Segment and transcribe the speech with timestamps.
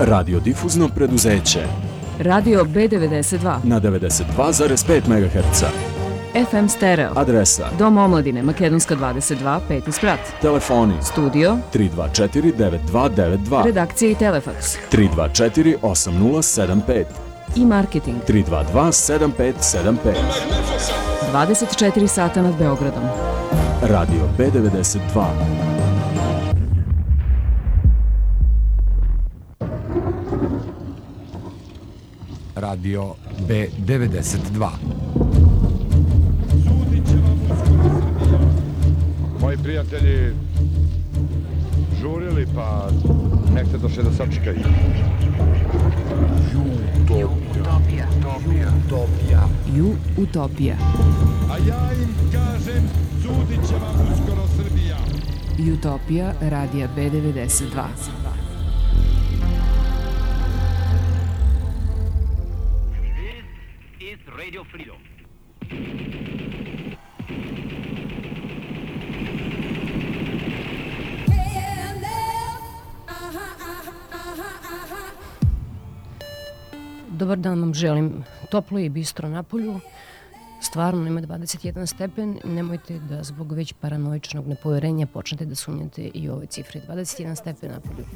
[0.00, 1.60] Radio difuzno preduzeće.
[2.18, 3.56] Radio B92.
[3.64, 5.64] Na 92,5 MHz.
[6.50, 7.12] FM Stereo.
[7.16, 7.68] Adresa.
[7.78, 9.92] Dom omladine Makedonska 22 5.
[9.92, 10.18] sprat.
[10.40, 10.94] Telefoni.
[11.02, 11.56] Studio.
[11.72, 17.04] 324 9292 Redakcija i Telefaks 324 8075
[17.56, 18.16] i marketing.
[18.26, 20.14] 322 7575
[21.32, 23.02] 24 sata nad Beogradom.
[23.82, 25.73] Radio B92
[32.74, 33.14] Radio
[33.48, 34.68] B92.
[39.40, 40.34] Moji prijatelji
[42.00, 42.90] žurili, pa
[43.54, 44.58] nekte došli da sačekaju.
[49.76, 50.76] Ju Utopija
[51.50, 52.88] A ja im kažem,
[53.22, 54.96] sudit će vam uskoro Srbija.
[55.74, 58.23] Utopija Radija B92
[64.54, 64.96] Radio Freedom.
[77.08, 78.24] Dobar dan vam želim.
[78.50, 79.80] Toplo je i bistro na polju.
[80.62, 82.38] Stvarno ima 21 stepen.
[82.44, 86.80] Nemojte da zbog već paranoičnog nepoverenja počnete da sumnjate i ove cifre.
[86.88, 88.06] 21 stepen na polju.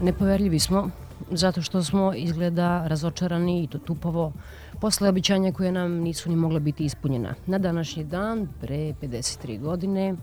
[0.00, 0.90] Nepoverljivi smo
[1.36, 4.32] zato što smo izgleda razočarani i to tupovo
[4.80, 7.34] posle običanja koje nam nisu ni mogla biti ispunjena.
[7.46, 10.14] Na današnji dan, pre 53 godine,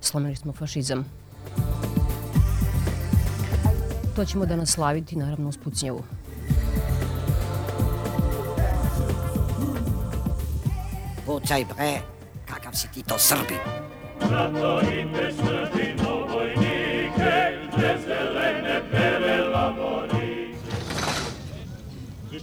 [0.00, 1.04] slomili smo fašizam.
[4.16, 6.02] To ćemo da naslaviti, naravno, uz pucnjevu.
[11.26, 12.00] Pucaj bre,
[12.46, 13.58] kakav si ti to Srbin.
[14.20, 16.34] Krišanđe, ovdje!
[17.78, 18.33] Znam šta vas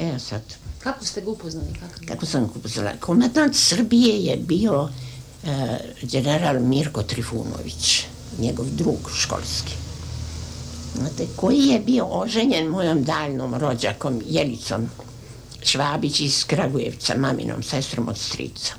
[0.00, 0.42] E, sad,
[0.82, 1.68] Kako ste ga upoznali?
[1.80, 2.06] Kako?
[2.08, 2.92] kako sam ga upoznala?
[3.00, 4.88] Komandant Srbije je bio
[5.44, 8.04] e, general Mirko Trifunović,
[8.38, 9.72] njegov drug školski.
[10.96, 14.88] Znate, koji je bio oženjen mojom daljnom rođakom Jelicom
[15.62, 18.74] Švabić iz Kragujevca, maminom sestrom od strica.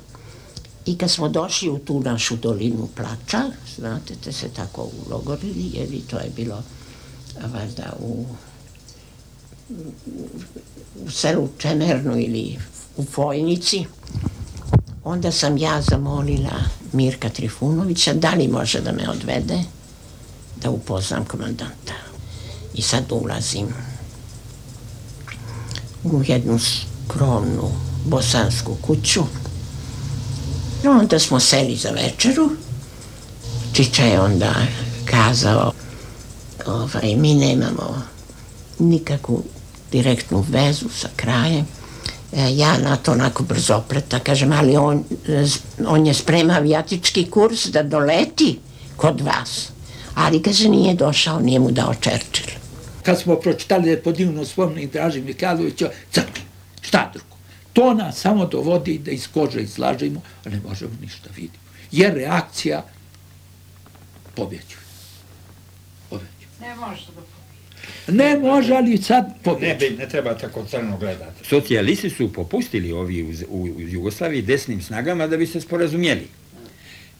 [0.86, 3.42] I kad smo došli u tu našu dolinu plača,
[3.76, 6.62] znate, te se tako ulogorili, jer i to je bilo
[7.52, 8.26] valjda u,
[11.06, 12.58] u selu Čemernu ili
[12.96, 13.84] u Fojnici,
[15.04, 16.58] onda sam ja zamolila
[16.92, 19.58] Mirka Trifunovića da li može da me odvede
[20.62, 21.94] da upoznam komandanta.
[22.74, 23.66] I sad ulazim
[26.04, 27.70] u jednu skromnu
[28.04, 29.22] bosansku kuću.
[30.84, 32.50] Onda smo seli za večeru.
[33.72, 34.54] Čiča je onda
[35.04, 35.72] kazao
[36.66, 38.02] ovaj, mi nemamo
[38.78, 39.44] nikakvu
[39.92, 41.66] direktnu vezu sa krajem.
[42.32, 45.04] E, ja na to onako brzo opreta, kažem, ali on,
[45.86, 48.58] on je sprema avijatički kurs da doleti
[48.96, 49.68] kod vas.
[50.14, 52.62] Ali, kaže, nije došao, nije mu dao Čerčil.
[53.02, 56.42] kad smo pročitali da je podignuo spomenik Draži Mihajlovića, crkli,
[56.80, 57.36] šta drugo.
[57.72, 61.62] To nas samo dovodi da iz kože izlažemo, a ne možemo ništa vidimo.
[61.92, 62.84] Jer reakcija
[64.34, 64.82] pobjeđuje.
[66.10, 66.48] Pobjeđuje.
[66.60, 67.31] Ne može da
[68.08, 69.90] Ne može, ali sad Ne, pobjeđuje.
[69.90, 71.48] be- ne treba tako crno gledati.
[71.48, 76.26] Socijalisti su popustili ovi u, u, u Jugoslaviji desnim snagama da bi se sporazumjeli.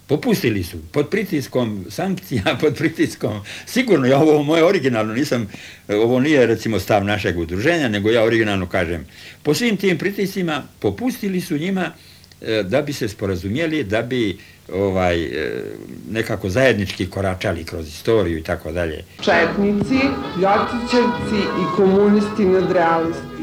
[0.07, 5.49] Popustili su pod pritiskom sankcija, pod pritiskom, sigurno ja ovo moje originalno nisam,
[5.89, 9.07] ovo nije recimo stav našeg udruženja, nego ja originalno kažem,
[9.43, 11.93] po svim tim pritiscima popustili su njima
[12.41, 14.39] e, da bi se sporazumjeli, da bi
[14.75, 15.65] ovaj e,
[16.11, 19.05] nekako zajednički koračali kroz istoriju i tako dalje.
[19.21, 20.01] Četnici,
[20.37, 23.43] Ljotićevci i komunisti nadrealisti.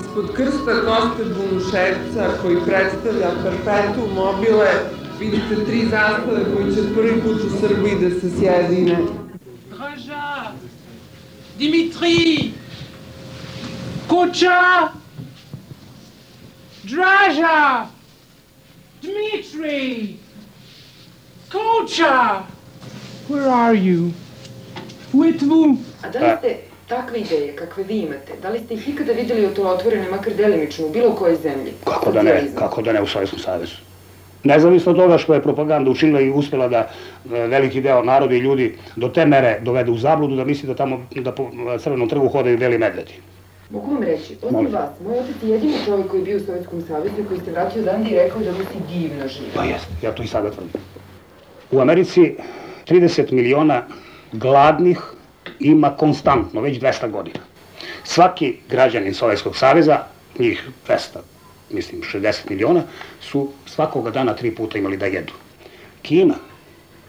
[0.00, 4.68] Ispod krsta Koste Bunuševca koji predstavlja perpetu mobile
[5.20, 8.98] vidite tri zastave koji će prvi put u Srbiji da se sjedine.
[9.68, 10.52] Draža
[11.58, 12.50] Dimitri
[14.08, 14.88] Kuča
[16.82, 17.86] Draža
[19.02, 20.16] Dmitri
[21.56, 22.42] Kuča
[23.28, 24.12] Where are you?
[25.14, 25.78] Êtes-vous?
[26.02, 26.56] A da li ste
[26.88, 30.86] takve ideje kakve vi imate, da li ste ih ikada vidjeli to otvorene, makar delimično,
[30.86, 31.72] u bilo kojoj zemlji?
[31.84, 33.76] Kako da ne, kako da ne u Sovjetskom savezu.
[34.44, 36.88] Nezavisno od toga što je propaganda učinila i uspjela da e,
[37.46, 41.06] veliki deo naroda i ljudi do te mere dovede u zabludu da misli da tamo
[41.10, 43.14] da po crvenom trgu hodaju beli medvedi.
[43.70, 46.82] Mogu vam reći, osim vas, moj otac je jedini čovjek koji je bio u Sovjetskom
[46.88, 49.50] savezu i koji se vratio odande i rekao da mu si divno živi.
[49.54, 50.80] Pa jeste, ja to i sada tvrdim.
[51.70, 52.34] U Americi
[52.88, 53.82] 30 miliona
[54.32, 55.00] gladnih
[55.60, 57.40] ima konstantno, već 200 godina.
[58.04, 59.98] Svaki građanin Sovjetskog saveza,
[60.38, 61.18] njih 200,
[61.70, 62.82] mislim 60 miliona,
[63.20, 65.32] su svakoga dana tri puta imali da jedu.
[66.02, 66.34] Kina,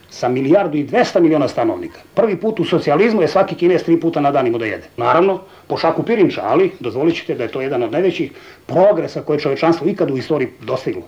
[0.10, 4.22] sa milijardu i 200 miliona stanovnika, prvi put u socijalizmu je svaki kines tri puta
[4.22, 4.88] na dan imao da jede.
[4.98, 8.32] Naravno, po šaku pirinča, ali dozvolit ćete da je to jedan od najvećih
[8.66, 11.04] progresa koje je čovečanstvo ikad u istoriji dostiglo.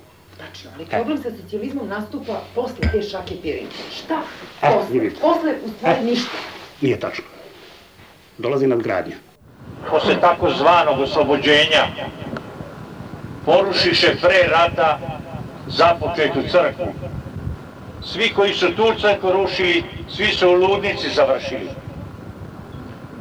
[0.79, 3.83] Ali problem sa socijalizmom nastupa posle te šake pirinče.
[3.95, 4.21] Šta?
[4.61, 4.93] E, Posle.
[4.93, 5.21] vidite.
[5.21, 6.03] Posle, u stvari, E.
[6.03, 6.29] ništa.
[6.81, 7.23] Nije tačno.
[8.37, 9.15] Dolazi nadgradnja.
[9.89, 11.83] posle takozvanog oslobođenja
[13.45, 14.99] porušiše pre rata
[15.67, 16.85] započetu crkvu.
[18.03, 19.83] Svi koji su tu crkvu rušili,
[20.15, 21.69] svi su u ludnici završili.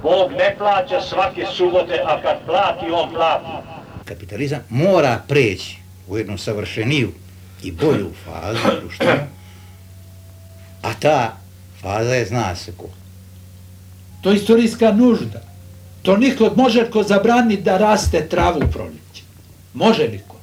[0.03, 3.47] Bog ne plaća svake subote, a kad plati, on plati.
[4.05, 5.77] kapitalizam mora preći
[6.09, 7.09] u jednu savršeniju
[7.63, 9.21] i bolju fazu društvenu,
[10.83, 11.37] a ta
[11.83, 12.87] faza je zna se ko.
[14.21, 15.43] To je istorijska nužda.
[16.03, 19.23] To niko može ko zabrani da raste travu u proljeće.
[19.75, 20.37] Može niko.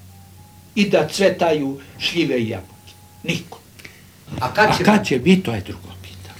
[0.76, 2.94] I da cvetaju šljive i jabuke.
[3.24, 3.60] Niko.
[4.40, 6.40] A kad će, A kad će biti, to je drugo pitanje.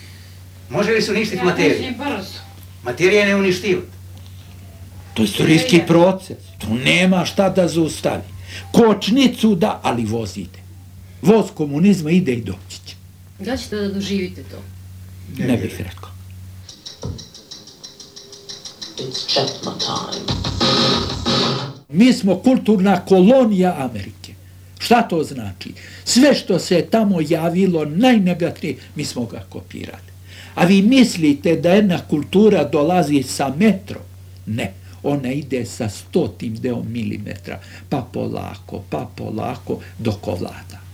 [0.70, 1.92] može li se uništiti materija?
[2.84, 3.82] Materija je neuništiva.
[5.14, 6.38] To je istorijski proces.
[6.58, 8.24] Tu nema šta da zaustavi.
[8.72, 10.60] Kočnicu da, ali voz ide.
[11.22, 12.96] Voz komunizma ide i doći će.
[13.40, 14.58] Da ćete da doživite to?
[15.38, 16.10] Ne bih rekao.
[18.98, 20.26] It's Chetna time.
[21.90, 24.34] Mi smo kulturna kolonija Amerike.
[24.80, 25.74] Šta to znači?
[26.04, 30.12] Sve što se tamo javilo najnegativnije, mi smo ga kopirali.
[30.56, 34.04] A vi mislite da jedna kultura dolazi sa metrom?
[34.46, 34.74] Ne,
[35.04, 37.60] ona ide sa stotim deo milimetra,
[37.90, 40.85] pa polako, pa polako, dok ovlada.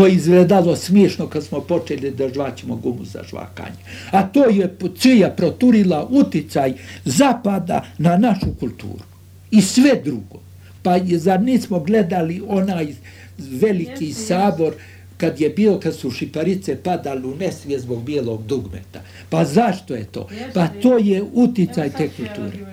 [0.00, 3.76] To je izgledalo smiješno kad smo počeli da žvaćemo gumu za žvakanje.
[4.10, 6.72] A to je čija proturila uticaj
[7.04, 9.04] zapada na našu kulturu.
[9.50, 10.40] I sve drugo.
[10.82, 12.94] Pa je, zar nismo gledali onaj
[13.38, 14.72] veliki sabor
[15.16, 19.00] kad je bio, kad su šiparice padali u nesvije zbog bijelog dugmeta.
[19.30, 20.28] Pa zašto je to?
[20.54, 22.66] Pa to je uticaj te kulture.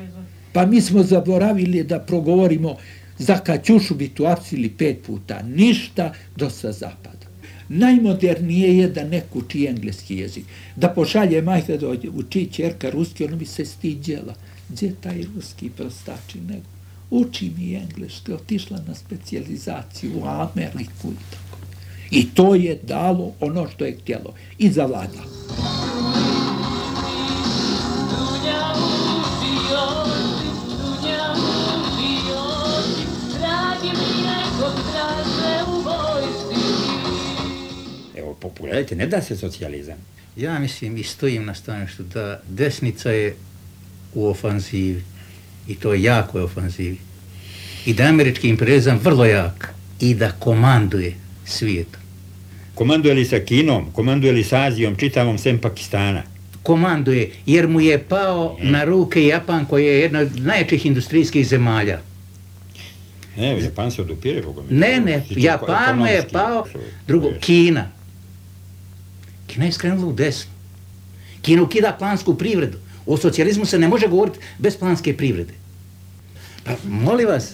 [0.53, 2.75] Pa mi smo zaboravili da progovorimo
[3.17, 5.41] za Kaćušu bi tu apsili pet puta.
[5.41, 7.16] Ništa do sa zapada.
[7.69, 10.45] Najmodernije je da neko uči engleski jezik.
[10.75, 14.33] Da pošalje majka da uči čerka ruski, ona bi se stiđela.
[14.69, 16.65] Gdje taj ruski prostači nego?
[17.09, 21.57] Uči mi engleski, otišla na specijalizaciju u Ameriku i tako.
[22.11, 24.33] I to je dalo ono što je htjelo.
[24.57, 26.16] I zavladalo.
[38.41, 39.97] Evo, pogledajte, ne da se socijalizam.
[40.35, 43.35] Ja mislim i stojim na stanovištu da desnica je
[44.13, 45.03] u ofanzivi
[45.67, 46.97] i to je jako je ofanzivi.
[47.85, 52.01] I da američki imperializam vrlo jak i da komanduje svijetom.
[52.75, 56.23] Komanduje li sa Kinom, komanduje li sa Azijom, čitavom sem Pakistana?
[56.63, 61.99] Komanduje jer mu je pao na ruke Japan koji je jedna od najjačih industrijskih zemalja.
[63.37, 64.77] Ne, Japan se odupire, Boga mi.
[64.77, 66.65] Ne, ne, Japan mu je pao,
[67.07, 67.96] drugo, Kina.
[69.47, 70.51] Kina je skrenula u desno.
[71.41, 72.77] Kina ukida plansku privredu.
[73.05, 75.53] O socijalizmu se ne može govoriti bez planske privrede.
[76.63, 77.53] Pa molim vas,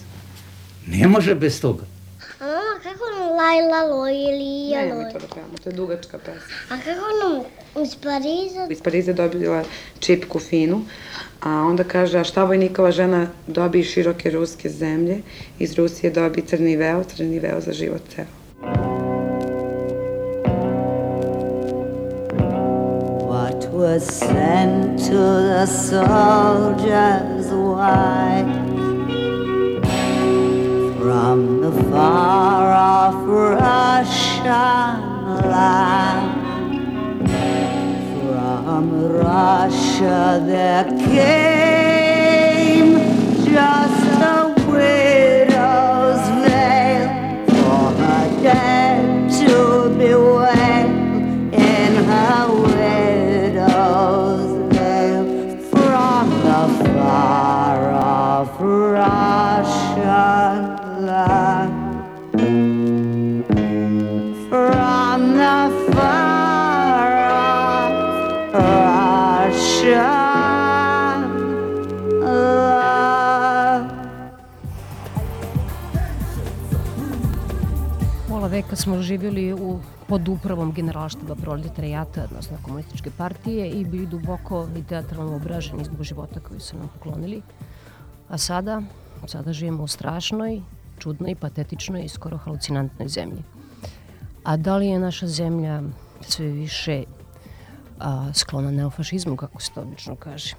[0.88, 1.83] ne može bez toga.
[2.39, 2.45] A,
[2.83, 4.88] kako ono Lajla Loj ili Ne, Loj?
[4.88, 6.41] nemoj to da pevamo, to je dugačka pesma.
[6.69, 7.45] A kako ono
[7.85, 8.67] iz Pariza?
[8.69, 9.63] Iz Pariza je dobila
[10.00, 10.85] čipku finu,
[11.41, 15.21] a onda kaže, a šta vojnikova žena dobi široke ruske zemlje,
[15.59, 18.42] iz Rusije dobi crni veo, crni veo za život ceo.
[23.83, 27.47] Was sent to the soldiers.
[27.51, 28.47] White
[30.97, 34.45] from the far off Russian
[35.51, 36.31] land?
[38.21, 38.85] From
[39.17, 42.93] Russia there came
[43.43, 47.07] just a widow's veil
[47.47, 49.53] for her dead to
[49.97, 50.62] bewail
[78.53, 84.83] veka smo živjeli u, pod upravom generalštaba proletarijata, odnosno komunističke partije i bili duboko i
[84.83, 87.41] teatralno obraženi zbog života koji su nam poklonili.
[88.29, 88.81] A sada,
[89.27, 90.62] sada živimo u strašnoj,
[91.00, 93.43] čudnoj, patetičnoj i skoro halucinantnoj zemlji.
[94.43, 95.81] A da li je naša zemlja
[96.22, 97.03] sve više
[98.00, 100.55] a, sklona neofašizmu, kako se to obično kaže?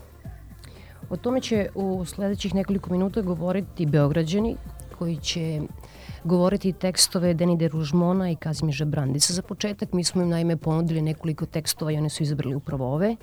[1.11, 4.57] O tome će u sledećih nekoliko minuta govoriti Beograđani,
[4.99, 5.61] koji će
[6.25, 9.33] govoriti tekstove Denide Ružmona i Kazimiža Brandica.
[9.33, 13.17] Za početak mi smo im naime ponudili nekoliko tekstova i oni su izabrali upravo ove.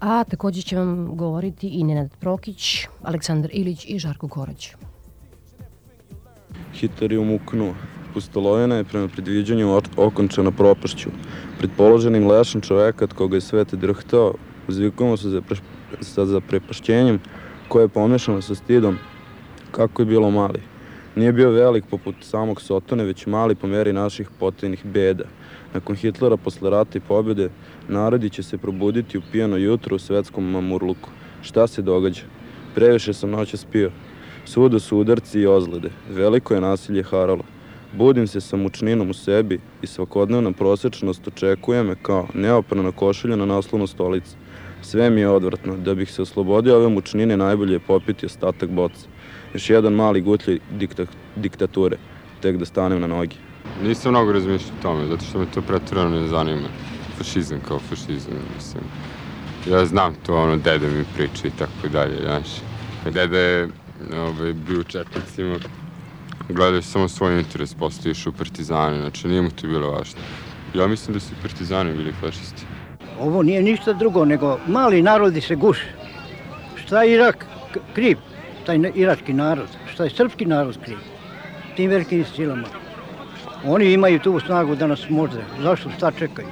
[0.00, 4.74] A takođe će vam govoriti i Nenad Prokić, Aleksandar Ilić i Žarko Korać.
[6.74, 7.74] Hitar je umuknuo.
[8.14, 11.10] Pustolovina je prema predviđanju okončana propašću.
[11.58, 14.34] Pred položenim lešom čoveka koga je svete drhtao,
[14.68, 15.56] uzvikujemo se za, pre,
[16.00, 17.20] sa zaprepašćenjem
[17.68, 18.98] koje je pomešano sa stidom
[19.70, 20.73] kako je bilo mali.
[21.16, 25.24] Nije bio velik poput samog Sotone, već mali po meri naših potajnih beda.
[25.74, 27.50] Nakon Hitlera posle rata i pobjede,
[27.88, 31.10] narodi će se probuditi u pijano jutro u svetskom mamurluku.
[31.42, 32.22] Šta se događa?
[32.74, 33.90] Previše sam noća spio.
[34.44, 35.90] Svuda su udarci i ozlede.
[36.10, 37.44] Veliko je nasilje haralo.
[37.92, 43.46] Budim se sa mučninom u sebi i svakodnevna prosečnost očekuje me kao neoprana košulja na
[43.46, 44.36] naslovnu stolicu.
[44.82, 45.76] Sve mi je odvrtno.
[45.76, 49.13] Da bih se oslobodio ove mučnine, najbolje je popiti ostatak boca.
[49.54, 51.04] Još jedan mali gutljaj dikta,
[51.36, 51.96] diktature,
[52.40, 53.36] tek da stanem na noge.
[53.82, 56.68] Nisam mnogo razmišljao o tome, zato što me to pretvorano ne zanima.
[57.18, 58.84] Fašizam kao fašizam, mislim.
[59.70, 62.48] Ja znam to, ono, dede mi priča i tako dalje, znaš.
[63.10, 63.68] Dede je
[64.16, 65.58] ovaj, bio u Četnicima,
[66.48, 70.20] gledao samo svoj interes, posle išao u partizane, znači nije mu to bilo važno.
[70.74, 72.66] Ja mislim da su partizani bili fašisti.
[73.20, 75.86] Ovo nije ništa drugo, nego mali narodi se guše.
[76.84, 77.46] Šta je Irak
[77.94, 78.18] kriv?
[78.66, 79.68] Taj irački narod.
[79.92, 80.98] Šta je srpski narod kriv?
[81.76, 82.68] Tim velikim silama.
[83.64, 85.44] Oni imaju tu snagu da nas može.
[85.62, 86.48] Zašto šta čekaju?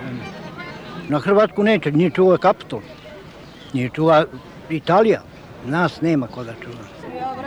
[1.08, 2.80] Na Hrvatsku neće, nije čuva kapitol.
[3.72, 4.24] Nije čuva
[4.70, 5.20] Italija.
[5.66, 6.84] Nas nema ko da čuva.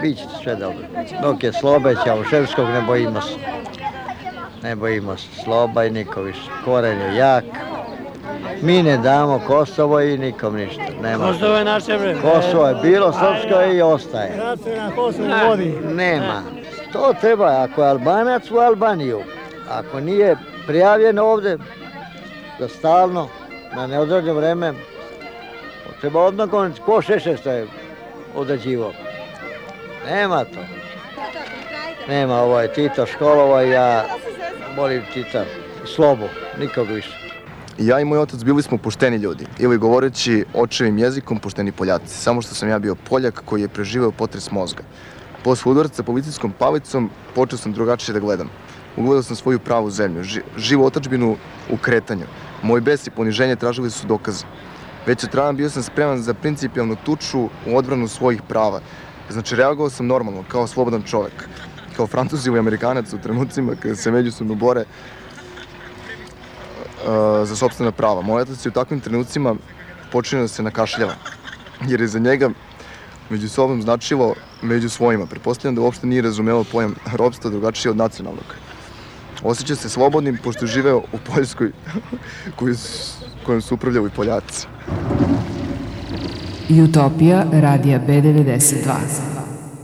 [0.01, 0.86] Biće sve dobro.
[1.22, 3.34] Dok je Slobe, Ćauševskog, ne bojimo se.
[4.63, 6.50] Ne bojimo se Sloba i niko više.
[6.65, 7.45] Koren je jak.
[8.62, 10.84] Mi ne damo Kosovo i nikom ništa.
[11.02, 11.28] Nema.
[11.28, 12.22] Kosovo je naše vreme.
[12.22, 14.38] Kosovo je bilo srpsko i ostaje.
[14.38, 15.78] Rat se na Kosovo vodi.
[15.94, 16.42] Nema.
[16.94, 19.22] To treba, ako je Albanac u Albaniju,
[19.70, 20.38] ako nije
[20.68, 21.58] prijavljen ovde,
[22.60, 23.28] da stalno,
[23.75, 24.74] na neodređeno vreme,
[26.02, 26.82] treba odmah goniti.
[26.82, 27.68] Ko šeše što je
[28.36, 28.94] odrađivo?
[30.10, 30.60] Nema to.
[32.08, 34.06] Nema, ovo je Tito školova i ja
[34.78, 35.44] volim Tita.
[35.86, 37.25] Slobu, nikog više.
[37.77, 42.41] Ja i moj otac bili smo pošteni ljudi, ili govoreći očevim jezikom pošteni Poljaci, samo
[42.41, 44.84] što sam ja bio Poljak koji je preživeo potres mozga.
[45.44, 48.50] Posle udarca policijskom palicom počeo sam drugačije da gledam.
[48.98, 51.36] Ugledao sam svoju pravu zemlju, ži, živu otačbinu
[51.72, 52.25] u kretanju.
[52.63, 54.46] Moj bes i poniženje tražili su dokaze.
[55.05, 58.79] Već od rana bio sam spreman za principijalnu tuču u odbranu svojih prava.
[59.29, 61.50] Znači, reagovao sam normalno, kao slobodan čovek.
[61.98, 64.86] Kao francuz ili amerikanac u trenucima kada se međusobno bore
[67.46, 68.22] za sobstvena prava.
[68.22, 69.56] Moj otac je u takvim trenucima
[70.12, 71.14] počinio da se nakašljava,
[71.88, 72.50] jer je za njega
[73.30, 75.26] među sobom značilo među svojima.
[75.26, 78.46] Pretpostavljam da uopšte nije razumeo pojam robstva drugačije od nacionalnog.
[79.44, 81.72] Osjeća se slobodnim pošto je živeo u Poljskoj
[82.58, 82.76] koju,
[83.46, 84.68] kojom su upravljali Poljaci.
[86.84, 88.94] Utopija radija B92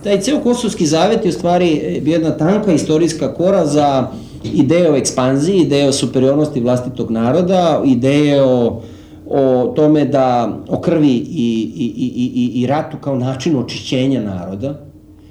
[0.04, 4.12] Taj ceo Kosovski zavet je u stvari bio jedna tanka istorijska kora za
[4.43, 8.81] ideje o ekspanziji, ideje o superiornosti vlastitog naroda, ideje o,
[9.27, 14.86] o tome da o krvi i, i, i, i, i ratu kao način očišćenja naroda.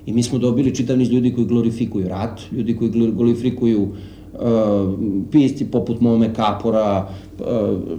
[0.07, 3.89] I mi smo dobili čitav niz ljudi koji glorifikuju rat, ljudi koji glorifikuju uh,
[5.31, 7.47] pisci poput Mome Kapora, uh,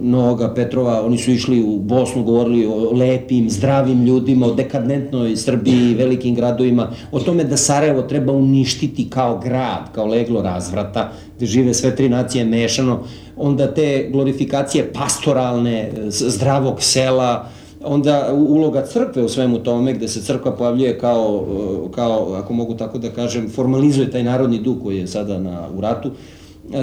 [0.00, 5.94] Noga, Petrova, oni su išli u Bosnu, govorili o lepim, zdravim ljudima, o dekadentnoj Srbiji,
[5.94, 11.74] velikim gradovima, o tome da Sarajevo treba uništiti kao grad, kao leglo razvrata, gde žive
[11.74, 13.00] sve tri nacije mešano,
[13.36, 17.48] onda te glorifikacije pastoralne, zdravog sela,
[17.84, 21.46] onda uloga crkve u svemu tome, gde se crkva pojavljuje kao,
[21.94, 25.80] kao, ako mogu tako da kažem, formalizuje taj narodni duh koji je sada na, u
[25.80, 26.10] ratu.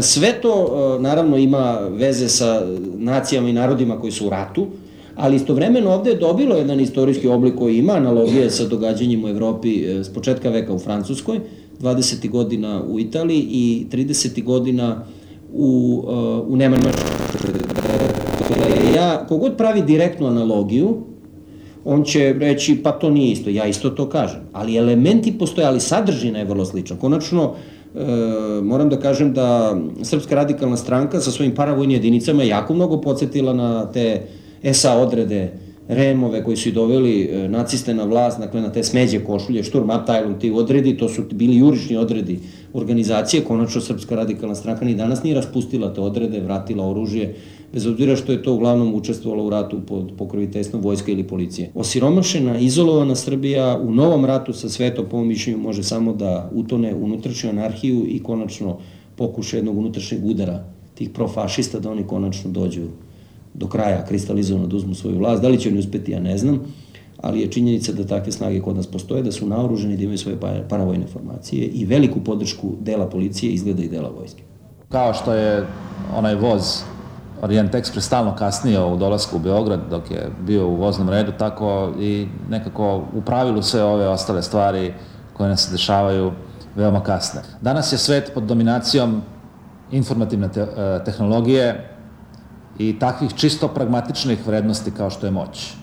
[0.01, 2.61] Sve to, naravno, ima veze sa
[2.97, 4.67] nacijama i narodima koji su u ratu,
[5.15, 9.85] ali istovremeno ovde je dobilo jedan istorijski oblik koji ima analogije sa događanjima u Evropi
[10.03, 11.39] s početka veka u Francuskoj,
[11.81, 12.29] 20.
[12.29, 14.43] godina u Italiji i 30.
[14.43, 15.05] godina
[15.53, 16.03] u,
[16.47, 16.91] u Nemačkoj
[18.95, 20.97] ja, kogod pravi direktnu analogiju,
[21.85, 24.39] on će reći pa to nije isto, ja isto to kažem.
[24.53, 26.97] Ali elementi postoje, ali sadržina je vrlo slična.
[26.99, 27.53] Konačno,
[28.63, 33.53] moram da kažem da Srpska radikalna stranka sa svojim paravojnim jedinicama je jako mnogo podsjetila
[33.53, 34.21] na te
[34.73, 35.51] SA odrede
[35.89, 39.89] Remove koji su i doveli e, naciste na vlast, dakle na te smeđe košulje, šturm
[39.89, 42.39] Abteilung, ti odredi, to su bili jurišni odredi
[42.73, 47.35] organizacije, konačno Srpska radikalna stranka ni danas nije raspustila te odrede, vratila oružje,
[47.73, 51.71] bez obzira što je to uglavnom učestvovalo u ratu pod pokroviteljstvom vojske ili policije.
[51.75, 57.49] Osiromašena, izolovana Srbija u novom ratu sa svetom, po mišljenju, može samo da utone unutrašnju
[57.49, 58.77] anarhiju i konačno
[59.15, 60.63] pokuša jednog unutrašnjeg udara
[60.95, 62.81] tih profašista da oni konačno dođu
[63.53, 65.41] do kraja kristalizovano da uzmu svoju vlast.
[65.41, 66.59] Da li će oni uspeti, ja ne znam,
[67.21, 70.37] ali je činjenica da takve snage kod nas postoje, da su naoruženi, da imaju svoje
[70.69, 74.43] paravojne formacije i veliku podršku dela policije izgleda i dela vojske.
[74.89, 75.65] Kao što je
[76.15, 76.81] onaj voz
[77.41, 81.93] Orient Express stalno kasnio u dolasku u Beograd dok je bio u voznom redu, tako
[81.99, 84.93] i nekako u pravilu sve ove ostale stvari
[85.33, 86.31] koje nas se dešavaju
[86.75, 87.41] veoma kasne.
[87.61, 89.21] Danas je svet pod dominacijom
[89.91, 91.88] informativne te, e, tehnologije
[92.79, 95.73] i takvih čisto pragmatičnih vrednosti kao što je moć.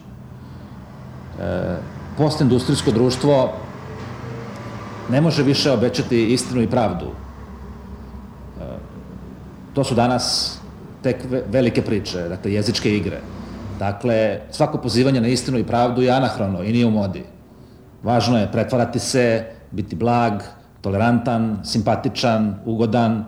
[1.40, 1.76] E,
[2.16, 3.52] postindustrijsko društvo
[5.10, 7.06] ne može više obećati istinu i pravdu.
[7.06, 8.64] E,
[9.74, 10.58] to su danas
[11.02, 13.20] tek velike priče, dakle jezičke igre.
[13.78, 17.24] Dakle, svako pozivanje na istinu i pravdu je anahrono i nije u modi.
[18.02, 20.42] Važno je pretvarati se, biti blag,
[20.80, 23.24] tolerantan, simpatičan, ugodan,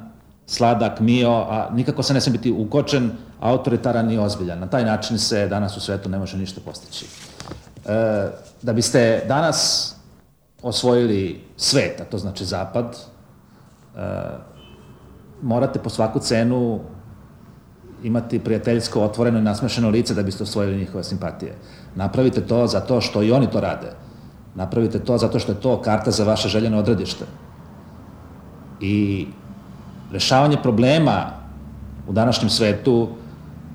[0.47, 3.11] sladak, mio, a nikako se ne sme biti ukočen,
[3.41, 4.59] autoritaran i ozbiljan.
[4.59, 7.07] Na taj način se danas u svetu ne može ništa postići.
[7.87, 8.31] E,
[8.63, 9.95] da biste danas
[10.63, 12.97] osvojili svet, a to znači zapad,
[13.97, 14.01] e,
[15.43, 16.81] morate po svaku cenu
[18.03, 21.55] imati prijateljsko, otvoreno i nasmešeno lice da biste osvojili njihove simpatije.
[21.95, 23.93] Napravite to zato što i oni to rade.
[24.55, 27.25] Napravite to zato što je to karta za vaše željene odredište.
[28.81, 29.27] I
[30.13, 31.31] rešavanje problema
[32.09, 33.09] u današnjem svetu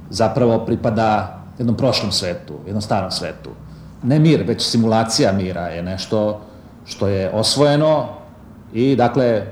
[0.10, 3.50] zapravo pripada jednom prošlom svetu, jednom starom svetu.
[4.04, 6.42] Ne mir, već simulacija mira je nešto
[6.86, 8.06] što je osvojeno
[8.74, 9.46] i dakle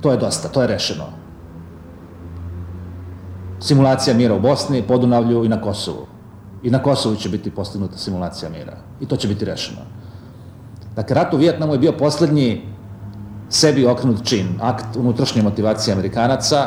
[0.00, 1.24] to je dosta, to je rešeno
[3.64, 6.06] simulacija mira u Bosni, Podunavlju i na Kosovu.
[6.62, 8.76] I na Kosovu će biti postignuta simulacija mira.
[9.00, 9.80] I to će biti rešeno.
[10.96, 12.62] Dakle, rat u Vijetnamu je bio poslednji
[13.48, 16.58] sebi okrenut čin, akt unutrašnje motivacije Amerikanaca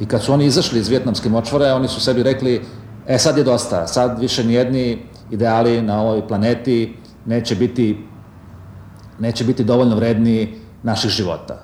[0.00, 2.60] i kad su oni izašli iz vjetnamske močvore, oni su sebi rekli,
[3.06, 4.98] e sad je dosta, sad više nijedni
[5.30, 6.94] ideali na ovoj planeti
[7.26, 7.98] neće biti,
[9.18, 11.62] neće biti dovoljno vredni naših života.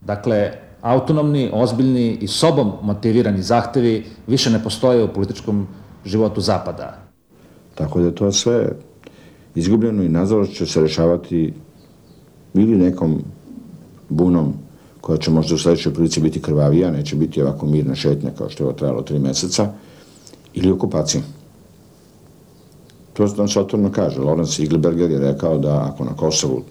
[0.00, 5.66] Dakle, autonomni, ozbiljni i sobom motivirani zahtevi više ne postoje u političkom
[6.04, 6.98] životu Zapada.
[7.74, 8.72] Tako da to sve
[9.54, 11.54] izgubljeno i nažalost će se rešavati
[12.54, 13.22] ili nekom
[14.08, 14.54] bunom
[15.00, 18.62] koja će možda u sledećoj prilici biti krvavija, neće biti ovako mirna šetnja kao što
[18.62, 19.72] je ovo trajalo tri meseca,
[20.54, 21.24] ili okupacijom.
[23.12, 24.20] To nam se otvorno kaže.
[24.20, 26.62] Lorenz Igliberger je rekao da ako na Kosovu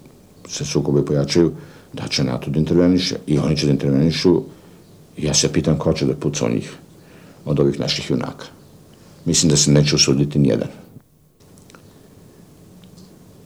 [0.48, 1.52] se sukobe pojačaju,
[1.92, 4.42] da će NATO da interveniše i oni će da intervenišu
[5.18, 6.76] ja se pitam ko će da puca o njih
[7.44, 8.46] od ovih naših junaka.
[9.24, 10.68] Mislim da se neće usuditi nijedan.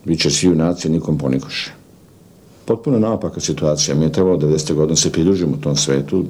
[0.04, 1.72] Biće svi junaci, nikom ponikoše.
[2.64, 3.94] Potpuno naopaka situacija.
[3.94, 4.74] Mi je trebalo 90.
[4.74, 6.24] godina se pridružimo tom svetu.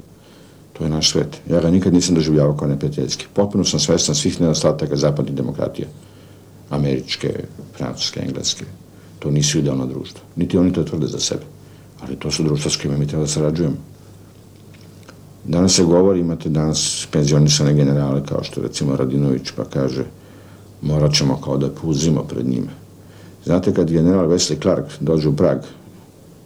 [0.73, 1.41] To je naš svet.
[1.51, 3.27] Ja ga nikad nisam doživljavao kao neprijateljski.
[3.35, 5.89] Potpuno sam svestan svih nedostataka zapadnih demokratija.
[6.71, 7.45] Američke,
[7.77, 8.65] francuske, engleske.
[9.19, 10.21] To nisu idealno društvo.
[10.37, 11.43] Niti oni to tvrde za sebe
[12.03, 13.77] ali to su društva s kojima mi treba da sarađujemo.
[15.45, 20.05] Danas se govori, imate danas penzionisane generale kao što recimo Radinović pa kaže
[20.83, 22.71] morat ćemo kao da puzimo pred njime.
[23.45, 25.59] Znate kad general Wesley Clark dođe u Prag,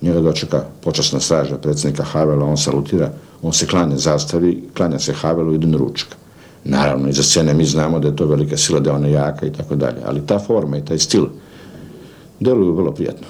[0.03, 5.53] njega dočeka počasna straža predsednika Havela, on salutira, on se klanja zastavi, klanja se Havelu
[5.53, 6.17] i ide na ručak.
[6.65, 9.53] Naravno, iza scene mi znamo da je to velika sila, da je ona jaka i
[9.53, 11.27] tako dalje, ali ta forma i taj stil
[12.41, 13.27] deluju vrlo prijatno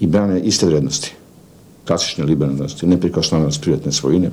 [0.00, 1.12] i brane iste vrednosti.
[1.86, 4.30] Klasične liberalnosti, neprikosnovanost privatne svojine,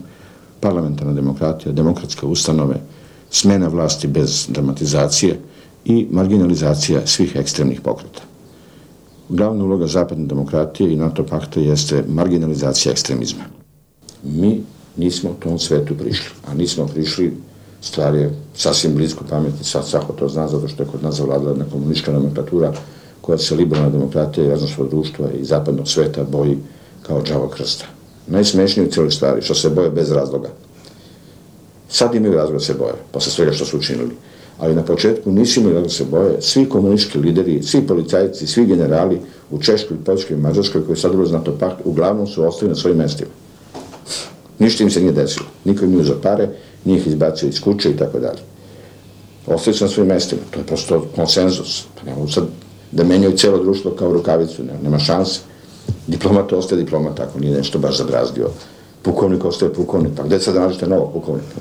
[0.59, 2.75] parlamentarna demokratija, demokratske ustanove,
[3.29, 5.39] smena vlasti bez dramatizacije
[5.85, 8.21] i marginalizacija svih ekstremnih pokreta.
[9.29, 13.43] Glavna uloga zapadne demokratije i NATO pakta jeste marginalizacija ekstremizma.
[14.23, 14.63] Mi
[14.97, 17.33] nismo tom svetu prišli, a nismo prišli
[17.81, 21.49] stvar je sasvim blisko pameti, sad svako to zna zato što je kod nas zavladala
[21.49, 22.73] jedna komunistička nomenklatura
[23.21, 26.57] koja se liberalna demokratija i raznošlo društva i zapadnog sveta boji
[27.01, 27.85] kao džavo krsta.
[28.27, 30.49] Najsmešnije u cijeloj stvari, što se boje bez razloga.
[31.89, 34.11] Sad imaju razloga da se boje, posle svega što su učinili.
[34.59, 36.41] Ali na početku nisu imali da se boje.
[36.41, 39.19] Svi komunistički lideri, svi policajci, svi generali
[39.51, 42.97] u Češkoj, Poljskoj Mađarskoj koji sad ulaze na to pakt, uglavnom su ostali na svojim
[42.97, 43.29] mestima.
[44.59, 45.45] Ništa im se nije desilo.
[45.65, 46.49] Niko im nije uzao pare,
[46.85, 48.39] nije ih izbacio iz kuće i tako dalje.
[49.47, 50.41] Ostali su na svojim mestima.
[50.51, 51.85] To je prosto konsenzus.
[51.95, 52.43] Pa sad
[52.91, 54.63] da menjaju celo društvo kao rukavicu.
[54.83, 55.39] Nema, šanse.
[56.07, 58.49] Diplomat ostaje diplomat, ako nije nešto baš zabrazdio.
[59.01, 60.11] Pukovnik ostaje pukovnik.
[60.17, 61.55] Pa gde sad da nađete novog pukovnika?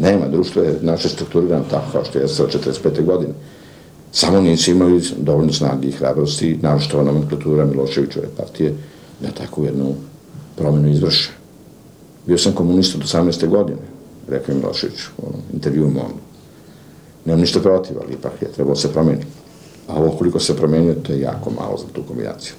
[0.00, 3.04] Nema, društvo je naše strukturirano tako kao što je sa 45.
[3.04, 3.32] godine.
[4.12, 8.74] Samo nisu imali dovoljno snage i hrabrosti, naročito nomenklatura Miloševićove partije,
[9.20, 9.94] da tako jednu
[10.56, 11.30] promenu izvrše.
[12.26, 13.48] Bio sam komunista do 18.
[13.48, 13.80] godine,
[14.28, 16.12] rekao je Milošević u onom intervju mom.
[17.24, 19.26] Nemam ništa protiv, ali ipak je trebalo se promeniti.
[19.88, 22.54] A ovo koliko se promenio, to je jako malo za tu kombinaciju.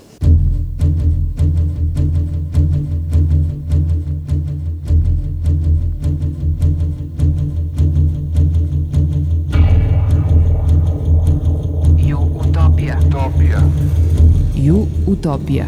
[14.61, 15.65] Ju Utopija.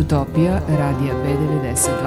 [0.00, 2.06] Utopija radija B92.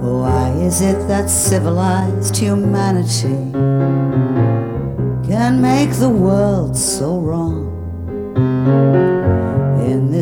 [0.00, 3.52] Why is it that civilized humanity
[5.28, 9.13] can make the world so wrong?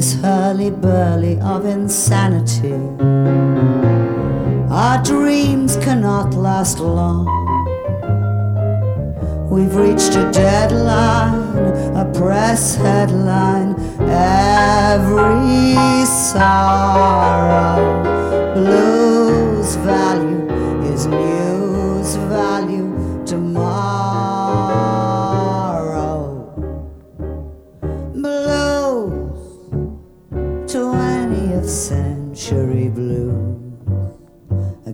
[0.02, 2.74] This hurly-burly of insanity,
[4.68, 7.28] our dreams cannot last long.
[9.48, 11.56] We've reached a deadline,
[11.94, 13.76] a press headline,
[14.10, 17.78] every sorrow.
[18.56, 19.11] Blues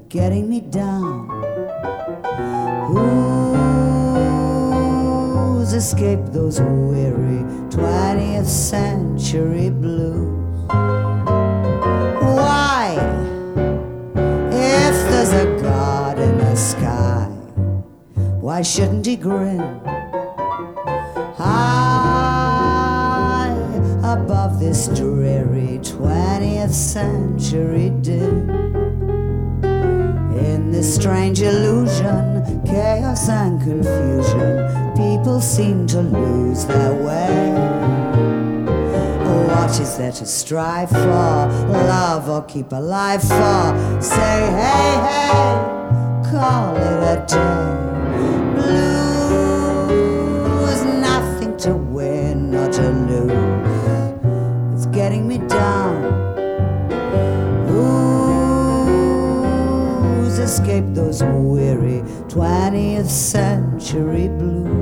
[0.08, 1.28] getting me down.
[5.58, 10.66] Who's escaped those weary 20th century blues?
[12.38, 12.96] Why?
[14.50, 17.26] If there's a God in the sky,
[18.40, 19.60] why shouldn't he grin?
[21.36, 22.48] High
[24.02, 28.57] above this dreary 20th century din.
[30.98, 37.52] Strange illusion, chaos and confusion, people seem to lose their way.
[39.46, 40.96] What is there to strive for?
[40.98, 44.00] Love or keep alive for?
[44.00, 45.54] Say, hey, hey,
[46.32, 47.76] call it a day.
[48.56, 48.87] Blues,
[61.22, 64.77] weary 20th century blues?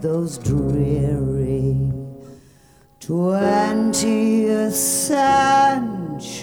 [0.00, 1.92] those dreary
[3.00, 6.40] twentieth century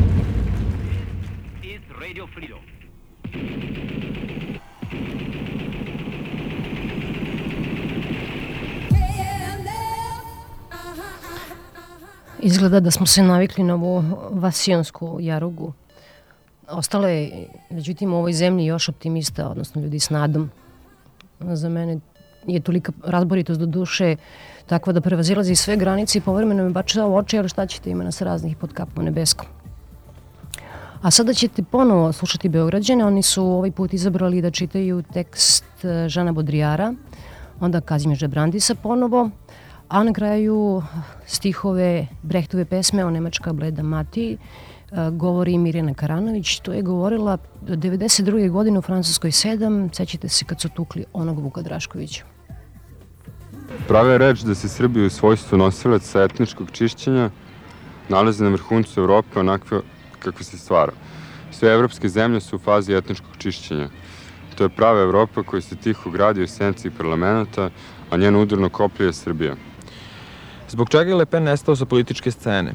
[12.43, 15.73] Izgleda da smo se navikli na ovu vasionsku jarugu.
[16.69, 20.51] Ostalo je, međutim, u ovoj zemlji još optimista, odnosno ljudi s nadom.
[21.41, 22.01] Za mene
[22.47, 24.17] je tolika razboritost do duše
[24.67, 28.05] takva da prevazilazi sve granice i povremeno me bača u oči, ali šta ćete ima
[28.05, 29.47] nas raznih pod kapom nebeskom.
[31.03, 36.09] A sada ćete ponovo slušati Beograđane, oni su ovaj put izabrali da čitaju tekst e,
[36.09, 36.95] Žana Bodrijara,
[37.61, 39.31] onda Kazimir Brandisa ponovo,
[39.93, 40.83] a na kraju
[41.27, 44.37] stihove Brehtove pesme o Nemačka bleda mati, e,
[45.11, 48.51] govori Mirjana Karanović, to je govorila 92.
[48.51, 52.25] godine u Francuskoj 7, sećate se kad su tukli onog Vuka Draškovića.
[53.89, 57.31] Prava je reč da se Srbija u svojstvu nosilaca etničkog čišćenja
[58.09, 59.81] nalazi na vrhuncu Evrope onakve
[60.19, 60.93] kakve se stvara.
[61.51, 63.89] Sve evropske zemlje su u fazi etničkog čišćenja.
[64.55, 67.71] To je prava Evropa koja se tiho gradi u senci parlamenta,
[68.11, 69.57] a njeno udrno koplje je Srbija.
[70.73, 72.75] Zbog čega je Le Pen nestao sa političke scene?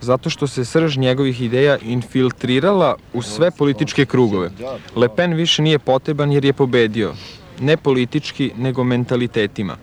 [0.00, 4.50] Zato što se srž njegovih ideja infiltrirala u sve političke krugove.
[4.96, 7.14] Le Pen više nije potreban jer je pobedio.
[7.60, 9.76] Ne politički, nego mentalitetima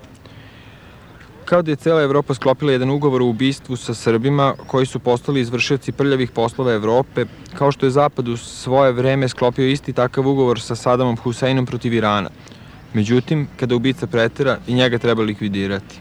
[1.51, 5.41] kao da je cela Evropa sklopila jedan ugovor o ubistvu sa Srbima koji su postali
[5.41, 7.25] izvršioci prljavih poslova Evrope,
[7.57, 11.93] kao što je Zapad u svoje vreme sklopio isti takav ugovor sa Sadamom Huseinom protiv
[11.93, 12.29] Irana.
[12.93, 15.99] Međutim, kada ubica pretera, i njega treba likvidirati.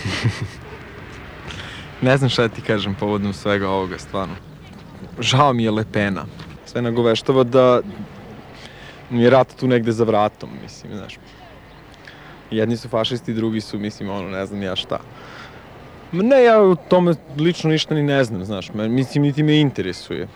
[2.06, 4.34] ne znam šta da ti kažem povodom svega ovoga, stvarno.
[5.18, 6.24] Žao mi je Lepena.
[6.66, 7.80] Sve nagoveštava da
[9.10, 11.18] mi je rat tu negde za vratom, mislim, znaš.
[12.50, 14.98] Jedni su fašisti, drugi su, mislim, ono, ne znam ja šta.
[16.12, 20.28] Ne, ja o tome lično ništa ni ne znam, znaš, mislim, niti me interesuje.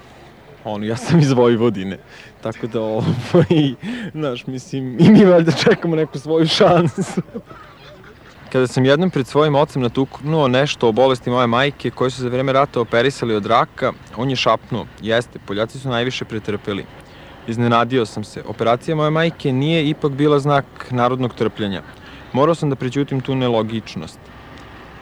[0.64, 1.98] Ono, ja sam iz Vojvodine,
[2.42, 3.04] tako da, ovo,
[3.50, 3.74] i,
[4.20, 7.22] znaš, mislim, i mi valjda čekamo neku svoju šansu.
[8.54, 12.28] Kada sam jednom pred svojim ocem natuknuo nešto o bolesti moje majke koje su za
[12.28, 16.84] vreme rata operisali od raka, on je šapnuo, jeste, Poljaci su najviše pretrpeli.
[17.48, 21.82] Iznenadio sam se, operacija moje majke nije ipak bila znak narodnog trpljenja.
[22.32, 24.18] Morao sam da prećutim tu nelogičnost.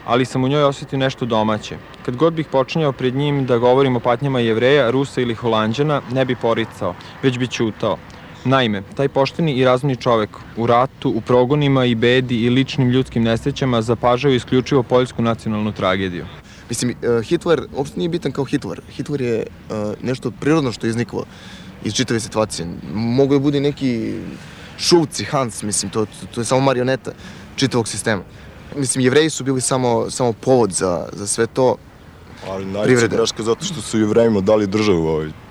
[0.05, 1.77] Ali sam u njoj osetio nešto domaće.
[2.05, 6.25] Kad god bih počinjao pred njim da govorim o patnjama jevreja, Rusa ili Holandjana, ne
[6.25, 7.97] bi poricao, već bi ćutao.
[8.45, 13.23] Naime, taj pošteni i razumni čovek u ratu, u progonima i bedi i ličnim ljudskim
[13.23, 16.25] nesrećama zapažao isključivo poljsku nacionalnu tragediju.
[16.69, 18.81] Mislim, uh, Hitler uopšte nije bitan kao Hitler.
[18.89, 21.25] Hitler je uh, nešto prirodno što je izniklo
[21.83, 22.67] iz čitave situacije.
[22.93, 24.19] Mogu da bude neki
[24.77, 27.11] Šulci, Hans, mislim, to, to, to je samo marioneta
[27.55, 28.21] čitavog sistema.
[28.77, 31.75] Mislim, jevreji su bili samo, samo povod za, za sve to.
[32.49, 35.42] Ali najveća greška zato što su jevrejima dali državu ovaj.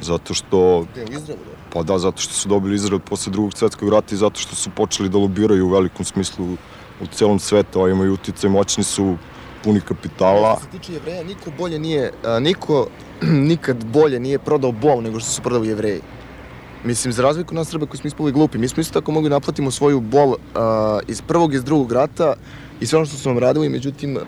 [0.00, 0.86] Zato što...
[0.92, 1.44] Gde, u Izraelu?
[1.44, 1.70] Da?
[1.72, 4.70] Pa da, zato što su dobili Izrael posle drugog svetskog rata i zato što su
[4.70, 6.46] počeli da lobiraju u velikom smislu
[7.00, 9.16] u celom svetu, a imaju uticaj, moćni su,
[9.64, 10.56] puni kapitala.
[10.56, 12.86] Što se tiče jevreja, niko bolje nije, a, niko
[13.50, 16.00] nikad bolje nije prodao bol nego što su prodali jevreji.
[16.84, 19.70] Mislim, za razliku nas Srba koji smo ispali glupi, mi smo isto tako mogli naplatimo
[19.70, 20.36] svoju bol uh,
[21.08, 22.34] iz prvog i iz drugog rata
[22.80, 24.18] i sve ono što su nam radili, međutim,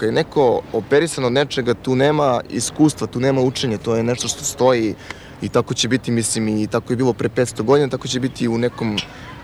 [0.00, 4.28] kad je neko operisan od nečega, tu nema iskustva, tu nema učenja, to je nešto
[4.28, 4.94] što stoji
[5.42, 8.48] i tako će biti, mislim, i tako je bilo pre 500 godina, tako će biti
[8.48, 8.96] u nekom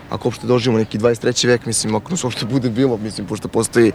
[0.09, 1.47] ako uopšte doživimo neki 23.
[1.47, 3.91] vek, mislim, ako nas uopšte bude bilo, mislim, pošto postoji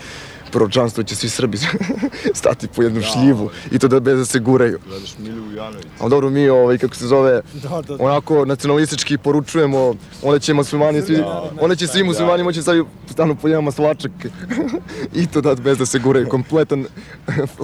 [0.52, 1.58] proročanstvo, će svi Srbi
[2.40, 3.54] stati po jednu da, šljivu ovaj.
[3.70, 4.78] i to da bez da se guraju.
[4.88, 5.86] Gledaš Milju Vujanović.
[6.00, 8.04] A dobro, mi, ovaj, kako se zove, da, da, da.
[8.04, 12.44] onako nacionalistički poručujemo, onda će muslimani svi, da, onda će svi muslimani da.
[12.44, 14.12] moći staviti stanu po jedan maslačak
[15.22, 16.86] i to da bez da se guraju, kompletan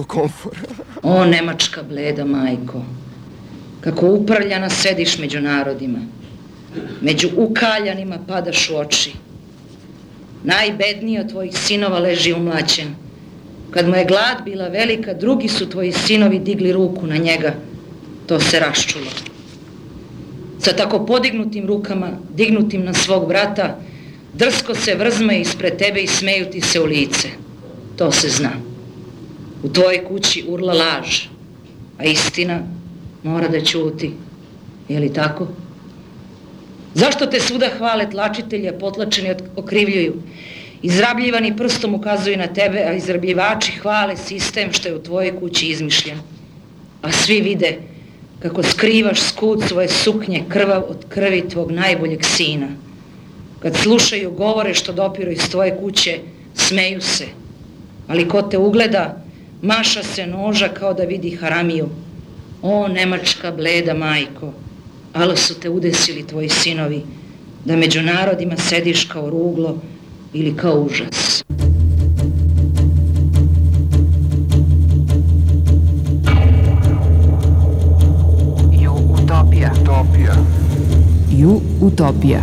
[0.07, 0.51] komfor.
[1.03, 2.81] o, Nemačka bleda majko,
[3.81, 5.99] kako upravljana sediš među narodima
[7.01, 9.13] Među ukaljanima padaš u oči.
[10.43, 12.95] Najbedniji od tvojih sinova leži umlaćen.
[13.71, 17.53] Kad mu je glad bila velika, drugi su tvoji sinovi digli ruku na njega.
[18.25, 19.11] To se raščulo.
[20.59, 23.79] Sa tako podignutim rukama, dignutim na svog brata,
[24.33, 27.29] drsko se vrzme ispred tebe i smeju ti se u lice.
[27.97, 28.51] To se zna.
[29.63, 31.25] U tvojoj kući urla laž,
[31.97, 32.59] a istina
[33.23, 34.13] mora da ćuti.
[34.89, 35.47] Je li tako?
[36.93, 40.13] Zašto te svuda hvale tlačitelja, potlačeni okrivljuju?
[40.81, 46.17] Izrabljivani prstom ukazuju na tebe, a izrabljivači hvale sistem što je u tvojoj kući izmišljen.
[47.01, 47.77] A svi vide
[48.39, 52.67] kako skrivaš skud svoje suknje krvav od krvi tvog najboljeg sina.
[53.59, 56.19] Kad slušaju govore što dopiru iz tvoje kuće,
[56.55, 57.25] smeju se.
[58.07, 59.23] Ali ko te ugleda,
[59.61, 61.89] maša se noža kao da vidi haramiju.
[62.61, 64.53] O, nemačka bleda majko,
[65.13, 67.03] ali su te udesili tvoji sinovi,
[67.65, 69.77] da među narodima sediš kao ruglo
[70.33, 71.43] ili kao užas.
[78.81, 79.73] Ju utopija.
[79.81, 80.35] Utopija.
[81.31, 82.41] Ju utopija.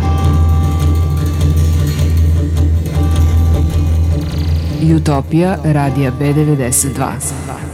[4.95, 7.66] Utopija radija B92.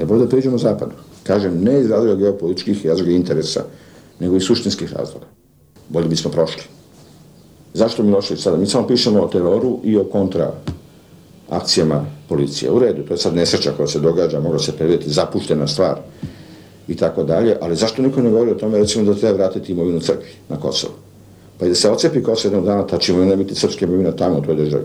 [0.00, 0.92] Trebalo da priđemo zapadu.
[1.22, 3.64] Kažem, ne iz razloga geopolitičkih razloga interesa,
[4.20, 5.26] nego iz suštinskih razloga.
[5.88, 6.62] Bolje bismo prošli.
[7.74, 8.56] Zašto Milošević sada?
[8.56, 10.52] Mi samo pišemo o teroru i o kontra
[11.50, 12.70] akcijama policije.
[12.70, 15.98] U redu, to je sad nesreća koja se događa, mogla se predvidjeti zapuštena stvar
[16.88, 20.00] i tako dalje, ali zašto niko ne govori o tome, recimo da treba vratiti imovinu
[20.00, 20.94] crkvi na Kosovo?
[21.58, 24.38] Pa i da se ocepi Kosovo jednog dana, ta će imovina biti srpska imovina tamo
[24.38, 24.84] u toj državi.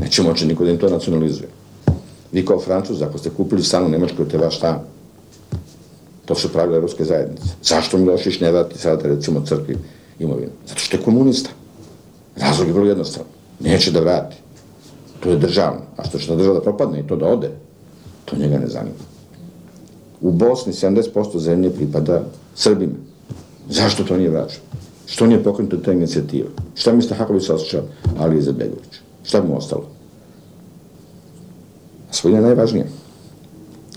[0.00, 1.48] Neće moći niko da im to nacionalizuje.
[2.32, 4.78] Vi kao Francuz, ako ste kupili stan u Nemačkoj, to je vaš stan.
[6.24, 7.42] To su pravila Ruske zajednice.
[7.62, 9.76] Zašto Milošić ne vrati sada, recimo, crkvi
[10.18, 10.50] imovinu?
[10.68, 11.50] Zato što je komunista.
[12.36, 13.28] Razlog je vrlo jednostavno.
[13.60, 14.36] Neće da vrati.
[15.20, 15.80] To je državno.
[15.96, 17.50] A što će ta država da propadne i to da ode,
[18.24, 19.04] to njega ne zanima.
[20.20, 22.94] U Bosni 70% zemlje pripada Srbima.
[23.70, 24.62] Zašto to nije vraćano?
[25.06, 26.48] Što nije pokrenuto ta inicijativa?
[26.74, 27.82] Šta misle Haković osjeća
[28.18, 29.00] Ali Izetbegović?
[29.22, 30.01] Šta mu ostalo?
[32.12, 32.84] Svojina je najvažnija.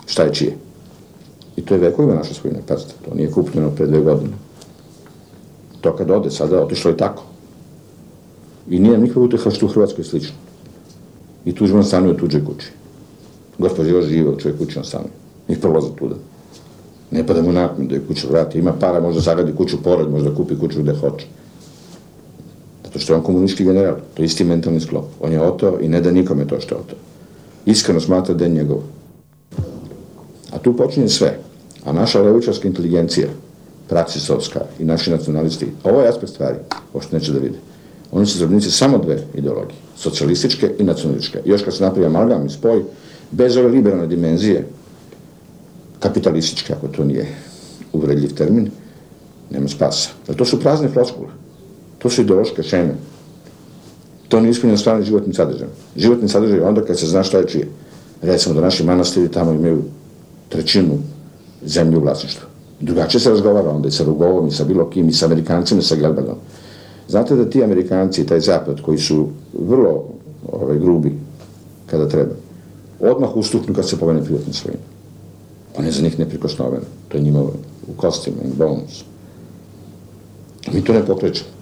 [0.05, 0.57] Šta je čije?
[1.55, 4.33] I to je vekovima naša svojina, pazite, to nije kupljeno pre dve godine.
[5.81, 7.23] To kad ode, sada otišlo je tako.
[8.69, 10.35] I nije nikakva uteha što u Hrvatskoj je slično.
[11.45, 12.67] I tužban stanuje u tuđoj kući.
[13.57, 15.11] Gospod još živa u čovjek kući on stanuje.
[15.47, 16.15] I prolaze tuda.
[17.11, 18.59] Ne pada mu nakon da je kuća vrati.
[18.59, 21.25] Ima para, možda zagradi kuću pored, možda kupi kuću gde hoće.
[22.85, 23.95] Zato što je on komunistički general.
[24.13, 25.05] To je isti mentalni sklop.
[25.19, 26.97] On je otao i ne da nikome to što je otao.
[27.65, 28.81] Iskreno smatra da je njegov.
[30.51, 31.39] A tu počinje sve.
[31.85, 33.27] A naša levičarska inteligencija,
[33.89, 36.57] praksisovska i naši nacionalisti, ovo je aspekt stvari,
[36.93, 37.57] pošto neće da vide.
[38.11, 41.39] Oni su zarobnici samo dve ideologije, socijalističke i nacionalističke.
[41.45, 42.83] Još kad se napravi amalgam i spoj,
[43.31, 44.67] bez ove liberalne dimenzije,
[45.99, 47.27] kapitalističke, ako to nije
[47.93, 48.71] uvredljiv termin,
[49.49, 50.09] nema spasa.
[50.27, 51.27] Jer to su prazne floskule.
[51.97, 52.95] To su ideološke šeme.
[54.35, 55.67] To nije ispunjeno stvarni životni sadržaj.
[55.95, 57.67] Životni sadržaj je onda kad se zna šta je čije.
[58.21, 59.83] Recimo da naši manastiri tamo imaju
[60.49, 60.97] trećinu
[61.65, 62.47] zemlje u vlasništvu.
[62.79, 65.83] Drugačije se razgovara onda i sa Rugovom i sa bilo kim i sa Amerikancima i
[65.83, 66.35] sa Gelbardom.
[67.07, 70.03] Znate da ti Amerikanci i taj zapad koji su vrlo
[70.51, 71.15] ovaj, grubi
[71.85, 72.35] kada treba,
[72.99, 74.83] odmah ustupnu kad se povene privatna svojina.
[75.77, 76.81] On je za njih neprikosnoven.
[77.07, 77.41] To je njima
[77.87, 79.03] u kostima, in bones.
[80.73, 81.54] Mi to ne pokrećemo.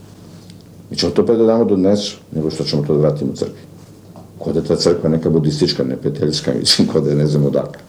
[0.93, 3.61] Mi ćemo to pre da damo do dnesu, nego što ćemo to da vratimo crkvi.
[4.39, 7.81] Kod je ta crkva neka budistička, neprijateljska, mislim, kod je ne znam odakle.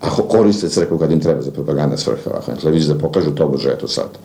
[0.00, 3.48] Ako koriste crkvu kad im treba za propaganda svrha, ako na televiziji da pokažu to
[3.48, 4.18] bože, eto sad.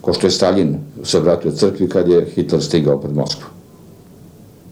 [0.00, 3.46] Ko što je Stalin se vratio crkvi kad je Hitler stigao pred Moskvu.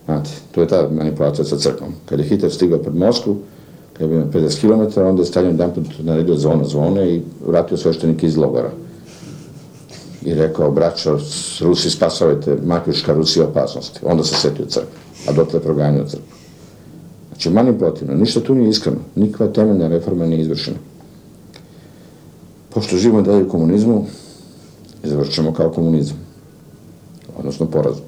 [0.05, 1.95] Znate, to je ta manipulacija sa crkvom.
[2.07, 3.37] Kad je Hitler stigao pred Moskvu,
[3.93, 7.77] kad je bio 50 km, onda je Stalin dan put naredio zvona zvone i vratio
[7.77, 8.71] sveštenike iz logora.
[10.25, 11.19] I rekao, braćo,
[11.61, 14.01] Rusi spasavajte, Makljuška, Rusija opasnosti.
[14.05, 16.27] Onda se setio crkve, a dotle je proganjao crkvu.
[17.29, 20.77] Znači, manipulativno, ništa tu nije iskreno, nikakva temeljna reforma nije izvršena.
[22.75, 24.07] Pošto živimo dalje u komunizmu,
[25.03, 26.17] završćemo kao komunizam,
[27.39, 28.05] odnosno porazom.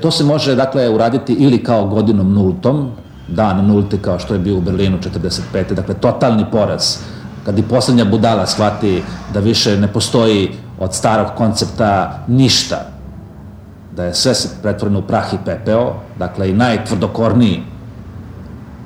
[0.00, 2.90] To se može, dakle, uraditi ili kao godinom nultom,
[3.28, 5.74] dan nulti kao što je bio u Berlinu 45.
[5.74, 6.96] Dakle, totalni poraz.
[7.44, 9.02] Kad i poslednja budala shvati
[9.34, 12.76] da više ne postoji od starog koncepta ništa,
[13.96, 17.62] da je sve se pretvoreno u prah i pepeo, dakle i najtvrdokorniji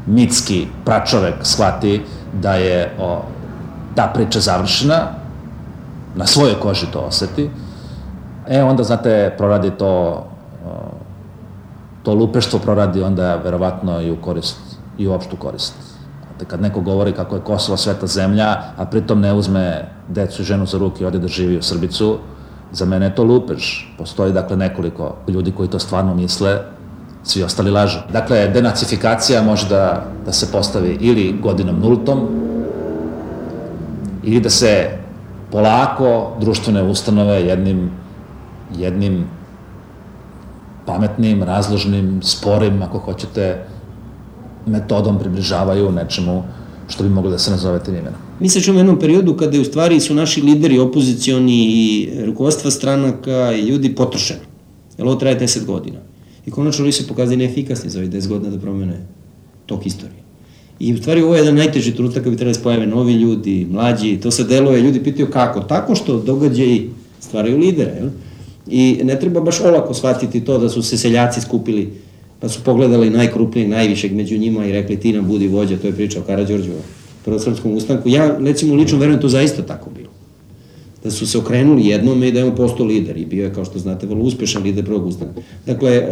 [0.07, 3.23] mitski pračovek shvati da je o,
[3.95, 5.01] ta priča završena,
[6.15, 7.51] na svojoj koži to oseti,
[8.49, 10.23] e onda, znate, proradi to
[12.07, 14.57] to lupeštvo proradi onda verovatno i u korist,
[14.99, 15.75] i u opštu korist.
[16.47, 20.67] Kad neko govori kako je Kosovo sveta zemlja, a pritom ne uzme decu i ženu
[20.67, 22.19] za ruke i ode da živi u Srbicu,
[22.73, 23.65] za mene je to lupež.
[23.99, 26.59] Postoji, dakle, nekoliko ljudi koji to stvarno misle,
[27.25, 27.99] svi ostali lažu.
[28.13, 32.29] Dakle, denacifikacija može da, da se postavi ili godinom nultom,
[34.23, 34.91] ili da se
[35.53, 37.91] polako društvene ustanove jednim,
[38.77, 39.27] jednim
[40.87, 43.67] pametnim, razložnim, sporim, ako hoćete,
[44.67, 46.43] metodom približavaju nečemu
[46.89, 48.21] što bi moglo da se nazove tim imenom.
[48.41, 52.09] Mi se čujemo u jednom periodu kada je u stvari su naši lideri opozicioni i
[52.25, 54.41] rukovodstva stranaka i ljudi potrošeni.
[54.99, 55.99] Jer ovo traje 10 godina.
[56.47, 59.07] I konačno oni se pokazali neefikasni za ovih 10 godina da promene
[59.67, 60.27] tok istorije.
[60.79, 63.67] I u stvari ovo je jedan najteži trenutak kad bi trebali da spojave novi ljudi,
[63.71, 65.61] mlađi, to se deluje, ljudi pitaju kako?
[65.61, 66.91] Tako što događaji
[67.21, 68.09] stvaraju lidera, jel?
[68.69, 71.93] I ne treba baš olako shvatiti to da su se seljaci skupili,
[72.41, 75.93] pa su pogledali najkrupnijeg, najvišeg među njima i rekli ti nam budi vođa, to je
[75.93, 76.71] priča o Karadžorđu,
[77.25, 78.09] prvosrpskom ustanku.
[78.09, 80.09] Ja, recimo, lično verujem to zaista tako bilo.
[81.05, 83.65] Da su se okrenuli jednome i da je on postao lider i bio je, kao
[83.65, 85.41] što znate, vrlo uspešan lider prvog ustanka.
[85.67, 86.03] Dakle,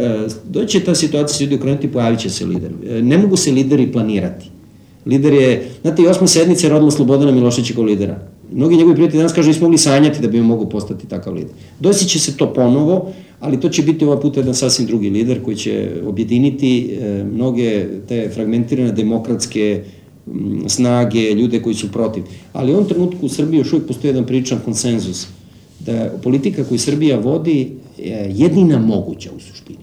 [0.49, 2.71] doće ta situacija se ljudi okrenuti pojavit će se lider.
[3.01, 4.49] Ne mogu se lideri planirati.
[5.05, 8.27] Lider je, znate, i osma sednica je rodila Slobodana Miloševića kao lidera.
[8.51, 11.51] Mnogi njegovi prijatelji danas kažu nismo mogli sanjati da bi mogu postati takav lider.
[11.79, 15.43] Doći će se to ponovo, ali to će biti ovaj put jedan sasvim drugi lider
[15.43, 19.83] koji će objediniti e, mnoge te fragmentirane demokratske
[20.67, 22.23] snage, ljude koji su protiv.
[22.53, 25.27] Ali u ovom trenutku u Srbiji još uvijek postoji jedan pričan konsenzus
[25.79, 29.79] da politika koju Srbija vodi je jedina moguća u suštini.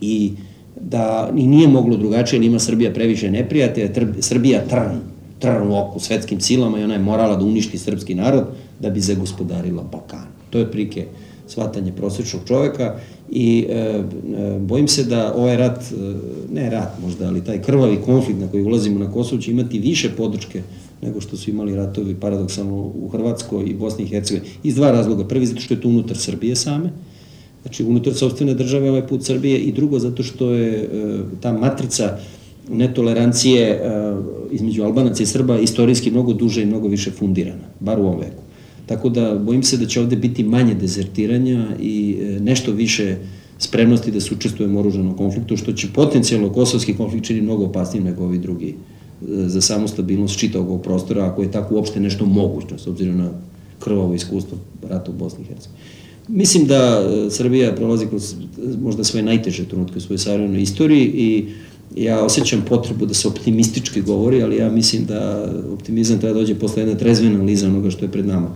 [0.00, 0.32] I
[0.80, 3.88] da i nije moglo drugačije, ima Srbija previše neprijatelja,
[4.20, 5.00] Srbija trn,
[5.38, 8.44] trn u oku svetskim silama i ona je morala da uništi srpski narod
[8.80, 10.26] da bi zagospodarila Balkan.
[10.50, 11.06] To je prike
[11.48, 12.94] shvatanje prosječnog čoveka
[13.30, 14.02] i e, e,
[14.58, 15.94] bojim se da ovaj rat, e,
[16.52, 20.10] ne rat možda, ali taj krvavi konflikt na koji ulazimo na Kosovo će imati više
[20.16, 20.62] podrške
[21.02, 24.50] nego što su imali ratovi paradoksalno u Hrvatskoj i Bosni i Hercegovini.
[24.62, 25.28] Iz dva razloga.
[25.28, 26.90] Prvi zato što je to unutar Srbije same,
[27.62, 30.88] znači unutar sobstvene države ovaj put Srbije i drugo zato što je e,
[31.40, 32.18] ta matrica
[32.68, 33.80] netolerancije e,
[34.50, 38.42] između Albanaca i Srba istorijski mnogo duže i mnogo više fundirana, bar u ovom veku.
[38.86, 43.16] Tako da bojim se da će ovde biti manje dezertiranja i e, nešto više
[43.58, 48.04] spremnosti da se učestvujemo u oružanom konfliktu, što će potencijalno kosovski konflikt čini mnogo opasnijim
[48.04, 48.74] nego ovi drugi
[49.26, 53.30] za samu stabilnost čitavog ovog prostora, ako je tako uopšte nešto moguće, s obzirom na
[53.78, 54.58] krvavo iskustvo
[54.88, 55.84] rata u Bosni i Hercegovini.
[56.28, 58.34] Mislim da e, Srbija prolazi kroz
[58.82, 61.46] možda svoje najteže trenutke u svojoj savremenoj istoriji i
[61.96, 66.54] ja osjećam potrebu da se optimistički govori, ali ja mislim da optimizam treba da dođe
[66.54, 68.50] posle jedne trezvene analize onoga što je pred nama.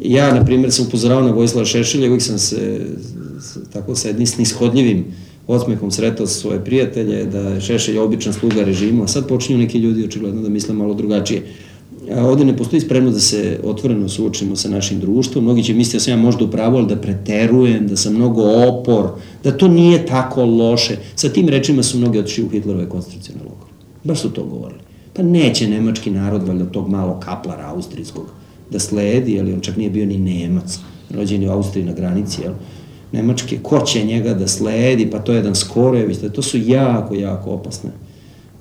[0.00, 2.80] Ja, na primjer, sam upozoravao na Vojislava Šešelja, uvijek sam se
[3.72, 5.04] tako sa jednim snishodljivim
[5.46, 10.04] osmehom sretao svoje prijatelje, da je Šešelj običan sluga režima, a sad počinju neki ljudi
[10.04, 11.42] očigledno da misle malo drugačije.
[12.14, 15.44] Ovde ne postoji spremno da se otvoreno suočimo sa našim društvom.
[15.44, 18.42] Mnogi će misliti da sam ja možda u pravu, ali da preterujem, da sam mnogo
[18.68, 19.10] opor,
[19.44, 20.96] da to nije tako loše.
[21.14, 23.72] Sa tim rečima su mnogi otišli u Hitlerove koncentracijone logore.
[24.04, 24.80] Baš su to govorili.
[25.12, 28.26] Pa neće nemački narod, valjda tog malo kaplara austrijskog,
[28.70, 30.78] da sledi, ali on čak nije bio ni Nemac,
[31.10, 32.52] rođen je u Austriji na granici, jel?
[33.12, 37.14] Nemačke, ko će njega da sledi, pa to je jedan Skorević, da to su jako,
[37.14, 37.90] jako opasne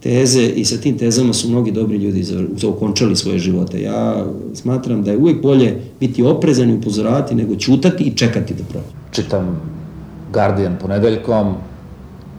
[0.05, 2.23] teze i sa tim tezama su mnogi dobri ljudi
[2.57, 3.81] zaokončali svoje živote.
[3.81, 8.63] Ja smatram da je uvek bolje biti oprezan i upozoravati nego ćutati i čekati da
[8.63, 8.85] prođe.
[9.11, 9.61] Čitam
[10.33, 11.55] Guardian ponedeljkom,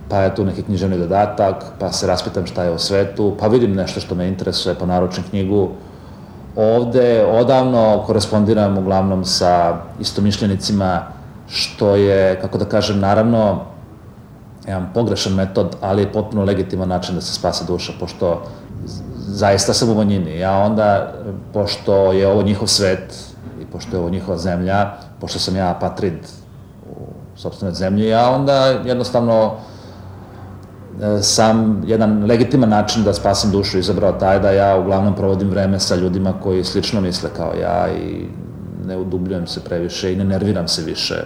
[0.09, 3.75] pa je tu neki književni dodatak, pa se raspitam šta je o svetu, pa vidim
[3.75, 5.69] nešto što me interesuje, pa naručim knjigu.
[6.57, 11.03] Ovde odavno korespondiram uglavnom sa istomišljenicima,
[11.49, 13.61] što je, kako da kažem, naravno,
[14.67, 18.43] jedan pogrešan metod, ali je potpuno legitiman način da se spase duša, pošto
[19.17, 20.39] zaista sam u manjini.
[20.39, 21.13] Ja onda,
[21.53, 23.15] pošto je ovo njihov svet
[23.63, 24.91] i pošto je ovo njihova zemlja,
[25.21, 26.19] pošto sam ja patrid
[26.91, 26.95] u
[27.37, 29.53] sobstvenoj zemlji, ja onda jednostavno
[31.03, 35.81] e, sam jedan legitiman način da spasim dušu izabrao taj da ja uglavnom provodim vreme
[35.81, 38.27] sa ljudima koji slično misle kao ja i
[38.87, 41.25] ne udubljujem se previše i ne nerviram se više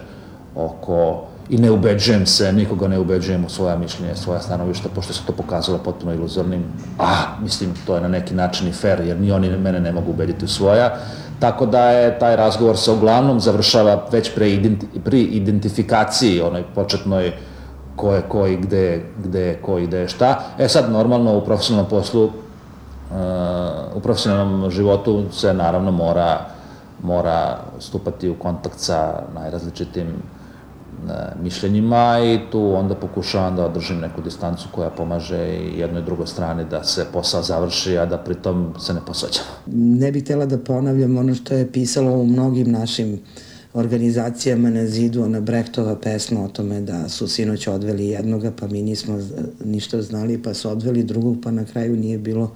[0.55, 5.23] oko i ne ubeđujem se, nikoga ne ubeđujem u svoja mišljenja, svoja stanovišta, pošto se
[5.27, 6.65] to pokazalo potpuno iluzornim.
[6.99, 10.11] A, mislim, to je na neki način i fair, jer ni oni mene ne mogu
[10.11, 10.97] ubediti u svoja.
[11.39, 17.33] Tako da je taj razgovor se uglavnom završava već pre identi, pri identifikaciji, onoj početnoj
[17.97, 20.41] ko je ko i gde, gde ko i gde šta.
[20.59, 22.31] E sad, normalno, u profesionalnom poslu, uh,
[23.95, 26.47] u profesionalnom životu se naravno mora,
[27.03, 30.07] mora stupati u kontakt sa najrazličitim
[31.43, 35.37] mišljenjima i tu onda pokušavam da održim neku distancu koja pomaže
[35.77, 39.49] jednoj i drugoj strani da se posao završi, a da pritom se ne posvađamo.
[39.67, 43.21] Ne bih htela da ponavljam ono što je pisalo u mnogim našim
[43.75, 48.83] organizacijama na zidu, ona Brechtova pesma o tome da su sinoć odveli jednoga, pa mi
[48.83, 49.19] nismo
[49.65, 52.53] ništa znali, pa su odveli drugog, pa na kraju nije bilo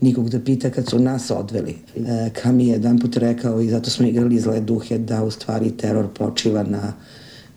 [0.00, 1.76] nikog da pita kad su nas odveli.
[1.96, 5.70] E, Kam je jedan put rekao i zato smo igrali zle duhe da u stvari
[5.70, 6.92] teror počiva na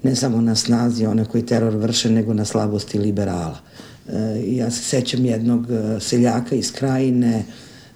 [0.04, 3.58] ne samo na snazi one koji teror vrše, nego na slabosti liberala.
[4.10, 7.44] E, ja se sećam jednog e, seljaka iz krajine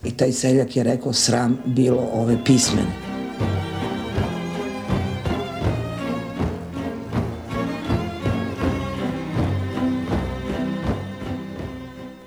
[0.03, 2.95] i taj seljak je rekao sram bilo ove pismene.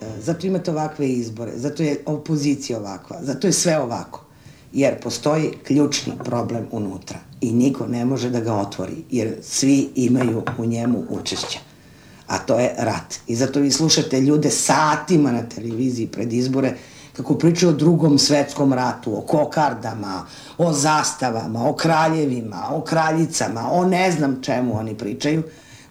[0.00, 4.27] E, zato imate ovakve izbore, zato je opozicija ovakva, zato je sve ovako
[4.72, 10.42] jer postoji ključni problem unutra i niko ne može da ga otvori, jer svi imaju
[10.58, 11.58] u njemu učešća.
[12.26, 13.14] A to je rat.
[13.26, 16.74] I zato vi slušate ljude satima na televiziji pred izbore
[17.12, 20.26] kako pričaju o drugom svetskom ratu, o kokardama,
[20.58, 25.42] o zastavama, o kraljevima, o kraljicama, o ne znam čemu oni pričaju,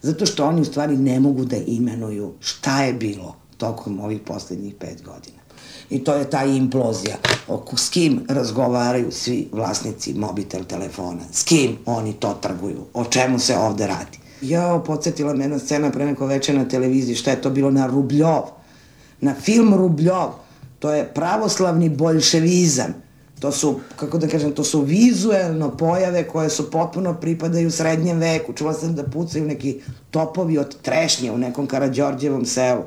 [0.02, 4.76] zato što oni u stvari ne mogu da imenuju šta je bilo tokom ovih poslednjih
[4.80, 5.38] pet godina.
[5.90, 7.16] I to je ta implozija.
[7.48, 11.22] Oko s kim razgovaraju svi vlasnici mobitel telefona?
[11.32, 12.86] S kim oni to trguju?
[12.94, 14.20] O čemu se ovde radi?
[14.42, 17.88] Jao, podsjetila me jedna scena pre neko veče na televiziji, šta je to bilo na
[17.88, 18.44] Rubljov,
[19.22, 20.30] na film Rubljov.
[20.80, 22.94] To je pravoslavni bolševizam.
[23.40, 28.54] To su, kako da kažem, to su vizuelno pojave koje su potpuno pripadaju srednjem veku.
[28.54, 29.82] Čula sam da pucaju neki
[30.12, 32.84] topovi od trešnje u nekom Karadžorđevom selu.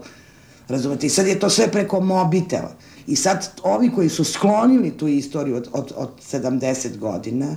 [0.69, 1.07] Razumete?
[1.07, 2.71] I sad je to sve preko mobitela.
[3.11, 7.57] I sad ovi koji su sklonili tu istoriju od, od, od 70 godina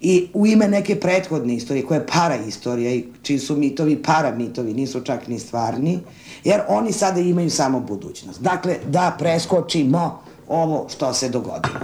[0.00, 4.34] i u ime neke prethodne istorije, koja je para istorija i čiji su mitovi para
[4.34, 6.00] mitovi, nisu čak ni stvarni,
[6.44, 8.40] jer oni sada imaju samo budućnost.
[8.40, 11.80] Dakle, da preskočimo ovo što se dogodilo.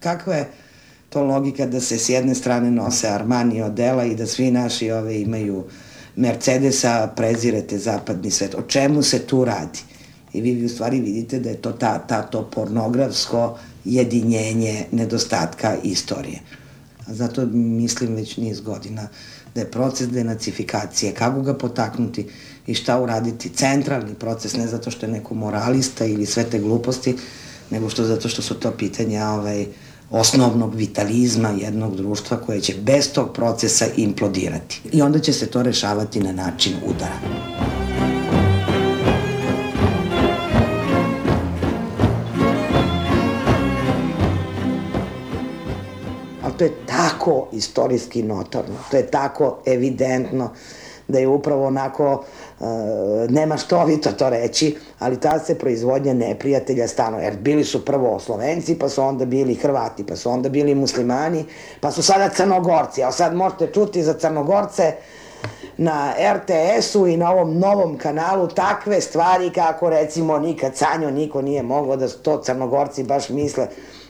[0.00, 0.52] Kakva je
[1.08, 5.20] to logika da se s jedne strane nose Armani odela i da svi naši ove
[5.20, 5.64] imaju
[6.16, 8.54] Mercedesa, prezirete zapadni svet.
[8.54, 9.89] O čemu se tu radi?
[10.32, 16.40] I vi u stvari vidite da je to ta, ta to pornografsko jedinjenje nedostatka istorije.
[17.06, 19.08] Zato mislim već niz godina
[19.54, 22.26] da je proces denacifikacije, kako ga potaknuti
[22.66, 27.16] i šta uraditi, centralni proces, ne zato što je neko moralista ili sve te gluposti,
[27.70, 29.66] nego što zato što su to pitanja ovaj,
[30.10, 34.80] osnovnog vitalizma jednog društva koje će bez tog procesa implodirati.
[34.92, 37.20] I onda će se to rešavati na način udara.
[46.60, 50.50] To je tako istorijski notorno, to je tako evidentno
[51.08, 52.24] da je upravo onako,
[52.60, 52.66] uh,
[53.28, 57.84] nema što vi to, to reći, ali ta se proizvodnja neprijatelja stano, jer bili su
[57.84, 61.44] prvo Slovenci, pa su onda bili Hrvati, pa su onda bili muslimani,
[61.80, 64.92] pa su sada Crnogorci, a sad možete čuti za Crnogorce
[65.76, 71.62] na RTS-u i na ovom novom kanalu takve stvari kako recimo nikad sanjo niko nije
[71.62, 73.66] mogao da to Crnogorci baš misle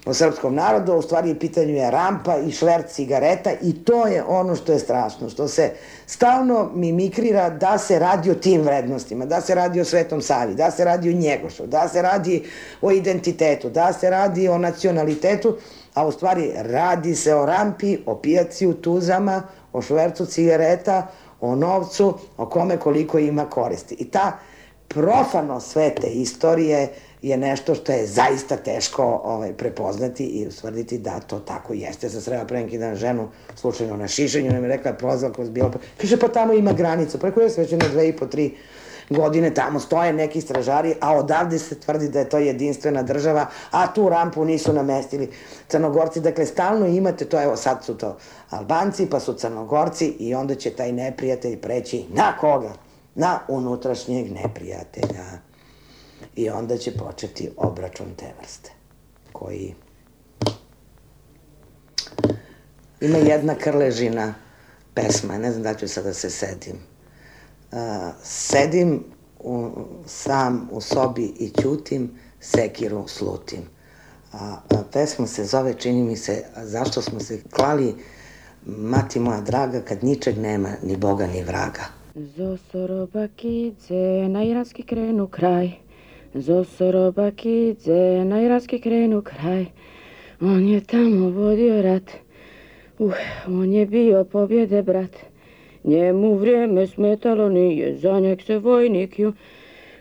[0.06, 4.56] o srpskom narodu, u stvari pitanju je rampa i švert cigareta i to je ono
[4.56, 5.72] što je strašno, što se
[6.06, 10.70] stalno mimikrira da se radi o tim vrednostima, da se radi o Svetom Savi, da
[10.70, 12.44] se radi o Njegošu, da se radi
[12.82, 15.56] o identitetu, da se radi o nacionalitetu,
[15.94, 19.42] a u stvari radi se o rampi, o pijaci u Tuzama,
[19.72, 21.06] o švercu cigareta,
[21.40, 23.94] o novcu, o kome koliko ima koristi.
[23.94, 24.38] I ta
[24.88, 26.88] profano svete istorije
[27.22, 32.08] je nešto što je zaista teško ovaj, prepoznati i usvrditi da to tako jeste.
[32.10, 35.72] Sa sreba pre neki dan ženu slučajno na šišenju, nam je rekla, prolazila kroz bilo...
[36.00, 38.54] Kaže, pa tamo ima granicu, preko je već na dve i po tri
[39.10, 43.92] godine tamo stoje neki stražari, a odavde se tvrdi da je to jedinstvena država, a
[43.94, 45.30] tu rampu nisu namestili
[45.68, 46.20] crnogorci.
[46.20, 48.16] Dakle, stalno imate to, evo sad su to
[48.50, 52.72] Albanci, pa su crnogorci i onda će taj neprijatelj preći na koga?
[53.14, 55.24] Na unutrašnjeg neprijatelja.
[56.36, 58.70] I onda će početi obračun te vrste,
[59.32, 59.74] koji
[63.00, 64.34] ima jedna krležina
[64.94, 66.76] pesma, ne znam da ću sada da se sedim.
[67.72, 67.78] Uh,
[68.22, 69.04] sedim
[69.38, 69.70] u,
[70.06, 72.10] sam u sobi i ćutim,
[72.40, 73.60] sekiru slutim.
[74.32, 77.94] A, a pesma se zove, čini mi se, zašto smo se klali,
[78.66, 81.84] mati moja draga, kad ničeg nema, ni Boga, ni vraga.
[82.36, 85.70] Zosorobakice, na iranski krenu kraj,
[86.34, 89.66] Zosorobakice, na iranski krenu kraj,
[90.40, 92.10] on je tamo vodio rat,
[92.98, 93.14] uh,
[93.46, 95.16] on je bio pobjede brat,
[95.84, 99.32] njemu vrijeme smetalo nije, za njeg se vojnik ju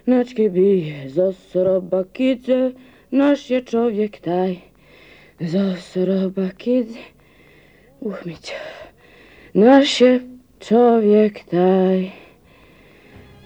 [0.06, 2.72] načke bije, Zosorobakice,
[3.12, 4.56] naš je čovjek taj,
[5.40, 7.00] Zosorobakice,
[8.02, 8.54] uh, mića,
[9.54, 10.20] naš je
[10.60, 12.04] čovjek taj,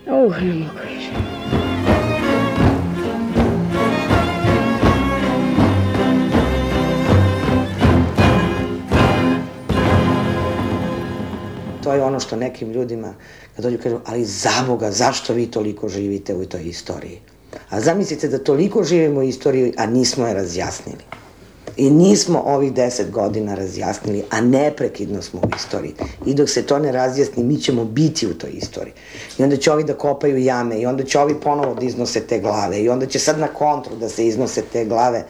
[0.07, 1.62] uh, ne mogu više.
[11.83, 13.13] To je ono što nekim ljudima,
[13.55, 17.19] kad dođu kažu, ali za Boga, zašto vi toliko živite u toj istoriji?
[17.69, 21.03] A zamislite da toliko živimo u istoriji, a nismo je razjasnili.
[21.77, 25.93] I nismo ovih deset godina razjasnili, a neprekidno smo u istoriji.
[26.25, 28.93] I dok se to ne razjasni, mi ćemo biti u toj istoriji.
[29.39, 32.39] I onda će ovi da kopaju jame, i onda će ovi ponovo da iznose te
[32.39, 35.25] glave, i onda će sad na kontru da se iznose te glave.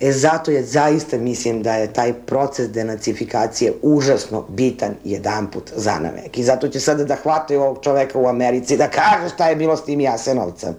[0.00, 5.98] E zato je zaista mislim da je taj proces denacifikacije užasno bitan jedan put za
[5.98, 6.38] navek.
[6.38, 9.76] I zato će sada da hvataju ovog čoveka u Americi da kaže šta je bilo
[9.76, 10.74] s tim Jasenovcem.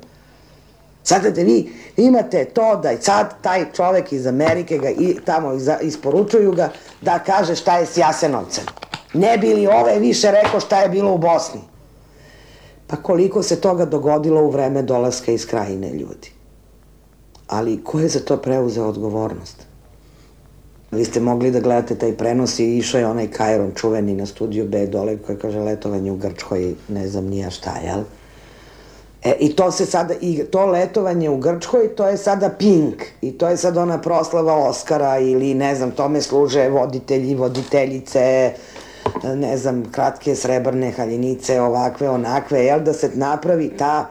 [1.03, 6.51] Sada da vi imate to da sad taj čovek iz Amerike ga i tamo isporučuju
[6.51, 6.69] ga
[7.01, 8.63] da kaže šta je s Jasenovcem.
[9.13, 11.61] Ne bi li ove više rekao šta je bilo u Bosni?
[12.88, 16.41] Pa koliko se toga dogodilo u vreme dolaska iz krajine ljudi.
[17.52, 19.66] Ali ko je za to preuzeo odgovornost?
[20.91, 24.68] Vi ste mogli da gledate taj prenos i išao je onaj Kajron čuveni na studiju
[24.68, 28.04] B dole koji kaže letovanje u Grčkoj, ne znam nija šta, jel?
[29.24, 33.32] E, I to se sada, i to letovanje u Grčkoj, to je sada Pink i
[33.32, 38.54] to je sad ona proslava Oscara ili ne znam, tome služe voditelji, voditeljice,
[39.36, 44.10] ne znam, kratke srebrne haljinice, ovakve, onakve, jel, da se napravi ta,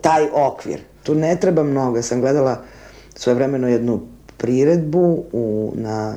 [0.00, 0.93] taj okvir.
[1.04, 2.62] Tu ne treba mnogo, sam gledala
[3.14, 4.00] svoje vremeno jednu
[4.36, 6.14] priredbu u, na,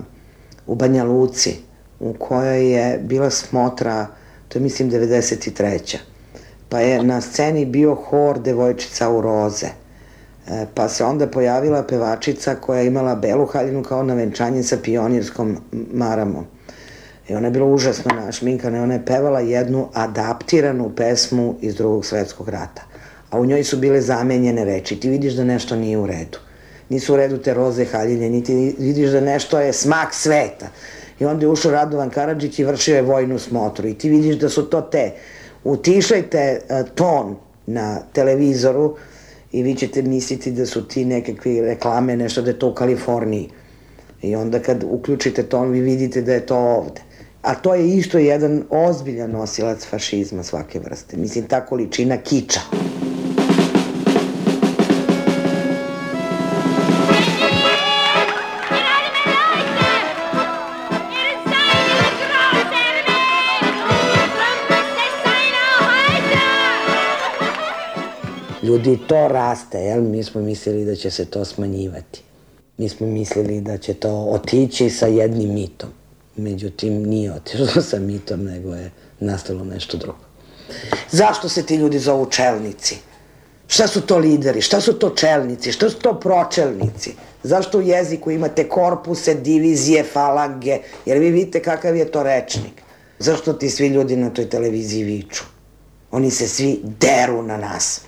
[0.67, 1.55] u Banja Luci,
[1.99, 4.07] u kojoj je bila smotra,
[4.47, 5.97] to je mislim 93.
[6.69, 9.67] Pa je na sceni bio hor devojčica u roze.
[10.47, 14.77] E, pa se onda pojavila pevačica koja je imala belu haljinu kao na venčanje sa
[14.83, 15.57] pionirskom
[15.93, 16.45] maramom.
[17.27, 22.05] I ona je bila užasno našminkana i ona je pevala jednu adaptiranu pesmu iz drugog
[22.05, 22.86] svetskog rata.
[23.29, 24.99] A u njoj su bile zamenjene reči.
[24.99, 26.37] Ti vidiš da nešto nije u redu
[26.89, 30.67] nisu u redu te roze haljine, niti vidiš da nešto je smak sveta.
[31.19, 33.87] I onda je ušao Radovan Karadžić i vršio je vojnu smotru.
[33.87, 35.11] I ti vidiš da su to te,
[35.63, 38.95] utišajte uh, ton na televizoru
[39.51, 43.49] i vi ćete misliti da su ti nekakve reklame, nešto da je to u Kaliforniji.
[44.21, 47.01] I onda kad uključite ton, vi vidite da je to ovde.
[47.41, 51.17] A to je isto jedan ozbiljan nosilac fašizma svake vrste.
[51.17, 52.59] Mislim, ta količina kiča.
[68.77, 70.01] Ljudi to raste, jel?
[70.01, 72.21] Mi smo mislili da će se to smanjivati.
[72.77, 75.89] Mi smo mislili da će to otići sa jednim mitom.
[76.35, 80.19] Međutim, nije otišlo sa mitom, nego je nastalo nešto drugo.
[81.11, 82.95] Zašto se ti ljudi zovu čelnici?
[83.67, 84.61] Šta su to lideri?
[84.61, 85.71] Šta su to čelnici?
[85.71, 87.13] Šta su to pročelnici?
[87.43, 90.77] Zašto u jeziku imate korpuse, divizije, falange?
[91.05, 92.81] Jer vi vidite kakav je to rečnik.
[93.19, 95.43] Zašto ti svi ljudi na toj televiziji viču?
[96.11, 98.06] Oni se svi deru na nas.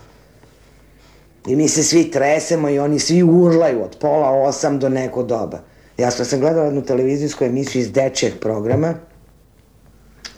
[1.50, 5.60] I mi se svi tresemo i oni svi urlaju od pola osam do neko doba.
[5.98, 8.94] Ja sam gledala jednu televizijsku emisiju iz dečjeg programa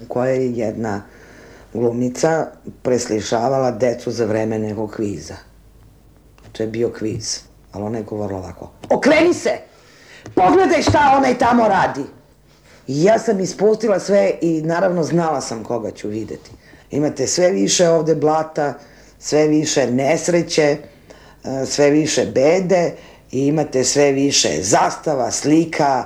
[0.03, 1.03] u kojoj je jedna
[1.73, 2.47] glumica
[2.81, 5.35] preslišavala decu za vreme nekog kviza.
[6.51, 7.39] To je bio kviz,
[7.71, 8.71] ali ona je govorila ovako.
[8.89, 9.51] Okreni se!
[10.35, 12.03] Pogledaj šta onaj tamo radi!
[12.87, 16.51] I ja sam ispustila sve i naravno znala sam koga ću videti.
[16.91, 18.73] Imate sve više ovde blata,
[19.19, 20.77] sve više nesreće,
[21.65, 22.93] sve više bede
[23.31, 26.05] i imate sve više zastava, slika,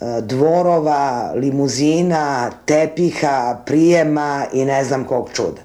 [0.00, 5.62] e, dvorova, limuzina, tepiha, prijema i ne znam kog čuda.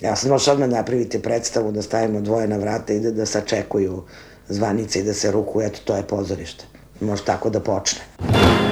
[0.00, 4.02] Ja sam možda odmah napravite predstavu da stavimo dvoje na vrata i da, da sačekuju
[4.48, 6.64] zvanice i da se ruku, eto, to je pozorište.
[7.00, 8.00] Može tako da počne.
[8.22, 8.71] vola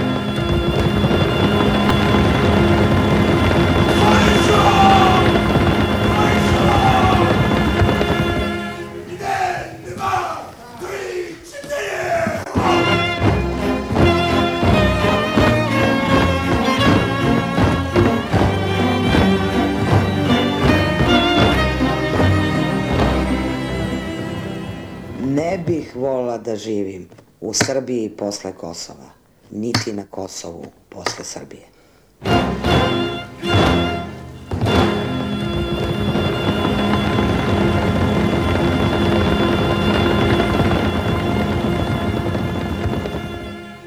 [27.51, 29.11] u Srbiji posle Kosova,
[29.51, 31.63] niti na Kosovu posle Srbije.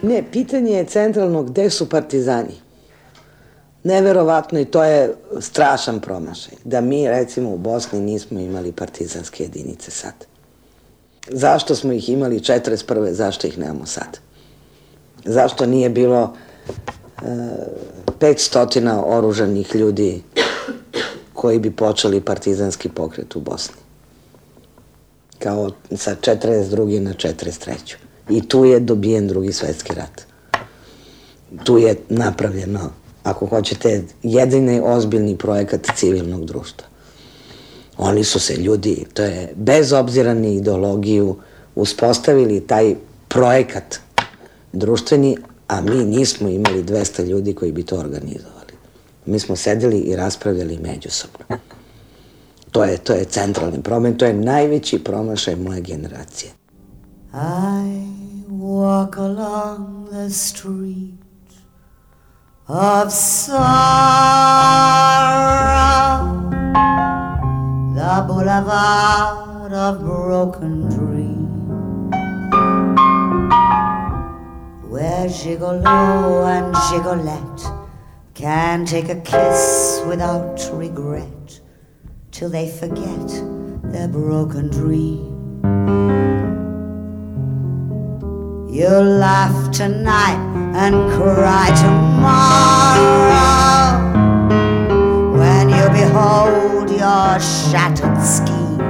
[0.02, 2.62] Ne, pitanje je centralno gde su partizani.
[3.84, 6.54] Neverovatno i to je strašan promašaj.
[6.64, 10.33] Da mi recimo u Bosni nismo imali partizanske jedinice sad.
[11.32, 13.12] Zašto smo ih imali 41.
[13.12, 14.20] Zašto ih nemamo sad?
[15.26, 16.34] Zašto nije bilo
[17.22, 17.26] e,
[18.20, 20.24] 500 oružanih ljudi
[21.34, 23.76] koji bi počeli partizanski pokret u Bosni?
[25.40, 27.00] Kao sa 42.
[27.00, 27.72] na 43.
[28.30, 30.22] I tu je dobijen drugi svetski rat.
[31.64, 32.92] Tu je napravljeno,
[33.24, 36.93] ako hoćete, jedini ozbiljni projekat civilnog društva.
[37.98, 41.36] Oni su se ljudi, to je bez obzira na ideologiju,
[41.76, 42.96] uspostavili taj
[43.28, 44.00] projekat
[44.74, 45.38] društveni,
[45.68, 48.74] a mi nismo imali 200 ljudi koji bi to organizovali.
[49.26, 51.58] Mi smo sedeli i raspravljali međusobno.
[52.72, 56.52] To je, to je centralni problem, to je najveći promašaj moje generacije.
[57.34, 58.14] I
[58.50, 61.14] walk along the street
[62.68, 64.73] of sorrow
[75.64, 77.64] Gigolo and Gigolette
[78.34, 81.62] can take a kiss without regret
[82.32, 83.28] till they forget
[83.82, 85.30] their broken dream.
[88.70, 90.36] You'll laugh tonight
[90.76, 93.32] and cry tomorrow
[95.32, 98.82] when you behold your shattered scheme.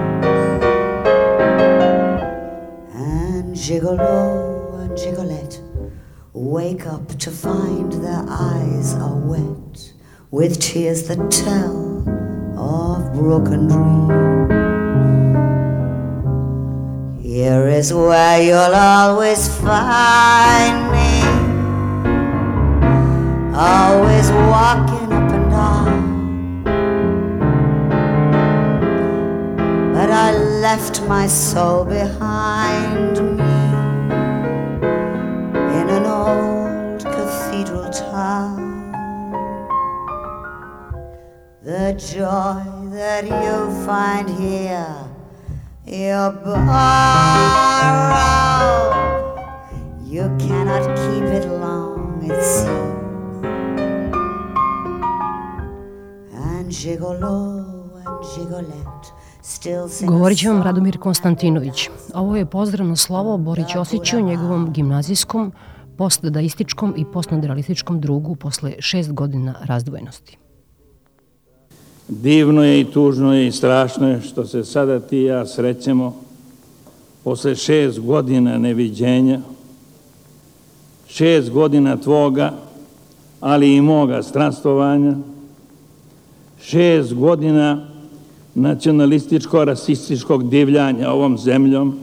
[2.95, 4.52] And Gigolo
[6.33, 9.93] wake up to find their eyes are wet
[10.31, 11.99] with tears that tell
[12.57, 14.51] of broken dreams.
[17.23, 21.21] Here is where you'll always find me,
[23.55, 26.63] always walking up and down.
[29.93, 33.32] But I left my soul behind me
[41.93, 44.95] The joy that you find here
[45.85, 46.63] you borrow.
[50.03, 53.43] You cannot keep it long, it seems.
[56.33, 57.63] And gigolo
[58.05, 59.07] and gigolette
[60.07, 61.89] Govorit će vam Radomir Konstantinović.
[62.13, 65.53] Ovo je pozdravno slovo Bori Ćosiću, njegovom gimnazijskom,
[65.97, 70.42] postdadaističkom i postnaderalističkom drugu posle šest godina razdvojenosti.
[72.07, 76.23] Divno je i tužno je i strašno je što se sada ti i ja srećemo
[77.23, 79.39] posle šest godina neviđenja,
[81.07, 82.53] šest godina tvoga,
[83.39, 85.15] ali i moga stranstovanja,
[86.61, 87.87] šest godina
[88.55, 91.99] nacionalističko-rasističkog divljanja ovom zemljom.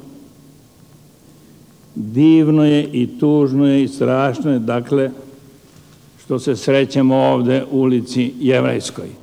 [1.94, 5.10] Divno je i tužno je i strašno je, dakle,
[6.24, 9.19] što se srećemo ovde u ulici Jevrajskoj.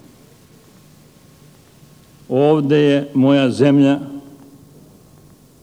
[2.29, 3.99] Ovde je moja zemlja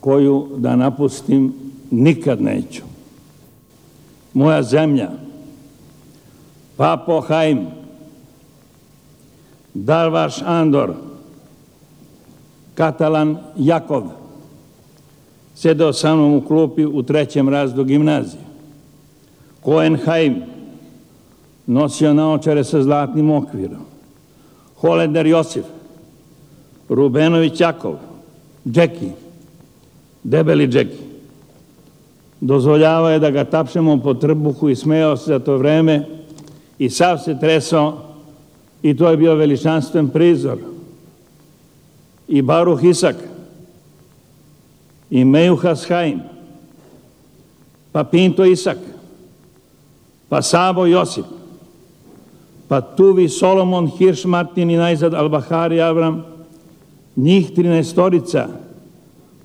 [0.00, 1.52] koju da napustim
[1.90, 2.82] nikad neću.
[4.32, 5.10] Moja zemlja,
[6.76, 7.66] Papo Haim,
[9.74, 10.94] Darvaš Andor,
[12.74, 14.02] Katalan Jakov,
[15.54, 18.42] sedeo sa mnom u klupi u trećem razdu gimnazije.
[19.60, 20.42] Koen Haim,
[21.66, 23.84] nosio naočare sa zlatnim okvirom.
[24.76, 25.64] Holender Josif,
[26.89, 27.97] Rubenović Jakov,
[28.68, 29.11] Džeki,
[30.22, 31.05] debeli Džeki.
[32.41, 36.05] Dozvoljavao je da ga tapšemo po trbuhu i smejao se za to vreme
[36.78, 38.03] i sav se tresao
[38.82, 40.59] i to je bio veličanstven prizor.
[42.28, 43.16] I Baruh Isak,
[45.11, 46.20] i Mejuhas Haim,
[47.93, 48.78] pa Pinto Isak,
[50.28, 51.24] pa Sabo Josip,
[52.68, 56.34] pa Tuvi Solomon Hirš Martin i najzad Albahari Avram,
[57.16, 58.46] njih 13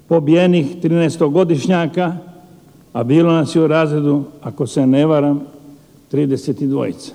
[0.07, 2.13] pobijenih 13-godišnjaka,
[2.93, 5.41] a bilo nas je u razredu, ako se ne varam,
[6.11, 7.11] 32.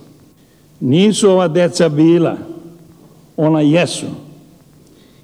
[0.80, 2.36] Nisu ova deca bila,
[3.36, 4.06] ona jesu.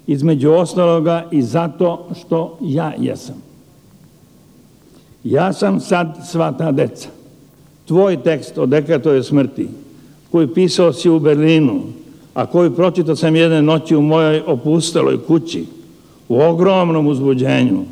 [0.07, 3.35] Između ostaloga i zato što ja jesam.
[5.23, 7.09] Ja sam sad sva ta deca.
[7.85, 9.67] Tvoj tekst o dekatove smrti,
[10.31, 11.81] koji pisao si u Berlinu,
[12.33, 15.65] a koju pročitao sam jedne noći u mojoj opusteloj kući,
[16.29, 17.83] u ogromnom uzbuđenju,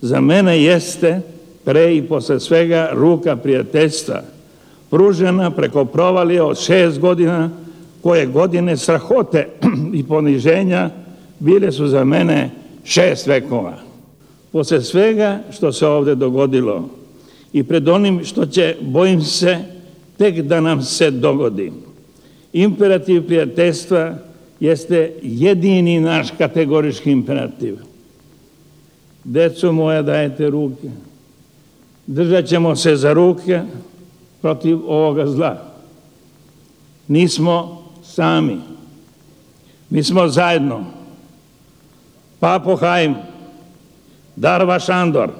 [0.00, 1.20] za mene jeste
[1.64, 4.22] pre i posle svega ruka prijateljstva,
[4.90, 7.50] pružena preko provalije od šest godina,
[8.02, 9.48] koje godine strahote
[9.98, 10.90] i poniženja
[11.38, 12.50] bile su za mene
[12.84, 13.74] šest vekova.
[14.52, 16.88] Posle svega što se ovde dogodilo
[17.52, 19.58] i pred onim što će, bojim se,
[20.16, 21.72] tek da nam se dogodi,
[22.56, 24.14] imperativ prijateljstva
[24.60, 27.78] jeste jedini naš kategorički imperativ.
[29.24, 30.88] Deco moja, dajete ruke.
[32.06, 33.60] Držat ćemo se za ruke
[34.42, 35.72] protiv ovoga zla.
[37.08, 38.56] Nismo sami.
[39.90, 40.84] Mi smo zajedno.
[42.40, 43.14] Papo Haim,
[44.36, 45.30] Darva Šandor,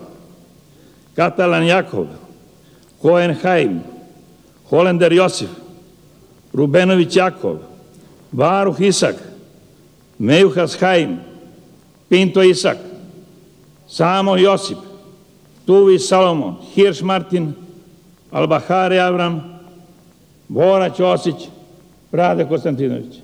[1.14, 2.06] Katalan Jakov,
[3.02, 3.80] Koen Haim,
[4.70, 5.48] Holender Josif,
[6.56, 7.58] Rubenović Jakov,
[8.32, 9.16] Varuh Isak,
[10.18, 11.18] Mejuhas Haim,
[12.08, 12.78] Pinto Isak,
[13.88, 14.78] Samo Josip,
[15.66, 17.52] Tuvi Salomon, Hirš Martin,
[18.30, 19.58] Albahare Avram,
[20.48, 21.48] Bora Ćosić,
[22.12, 23.20] Rade Konstantinović.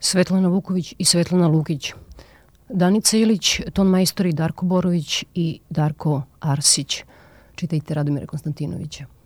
[0.00, 1.92] Svetlana Vuković i Svetlana Lukić.
[2.68, 7.04] Danica Ilić, ton majstori Darko Borović i Darko Arsić.
[7.54, 9.17] Čitajte Radomira Konstantinovića.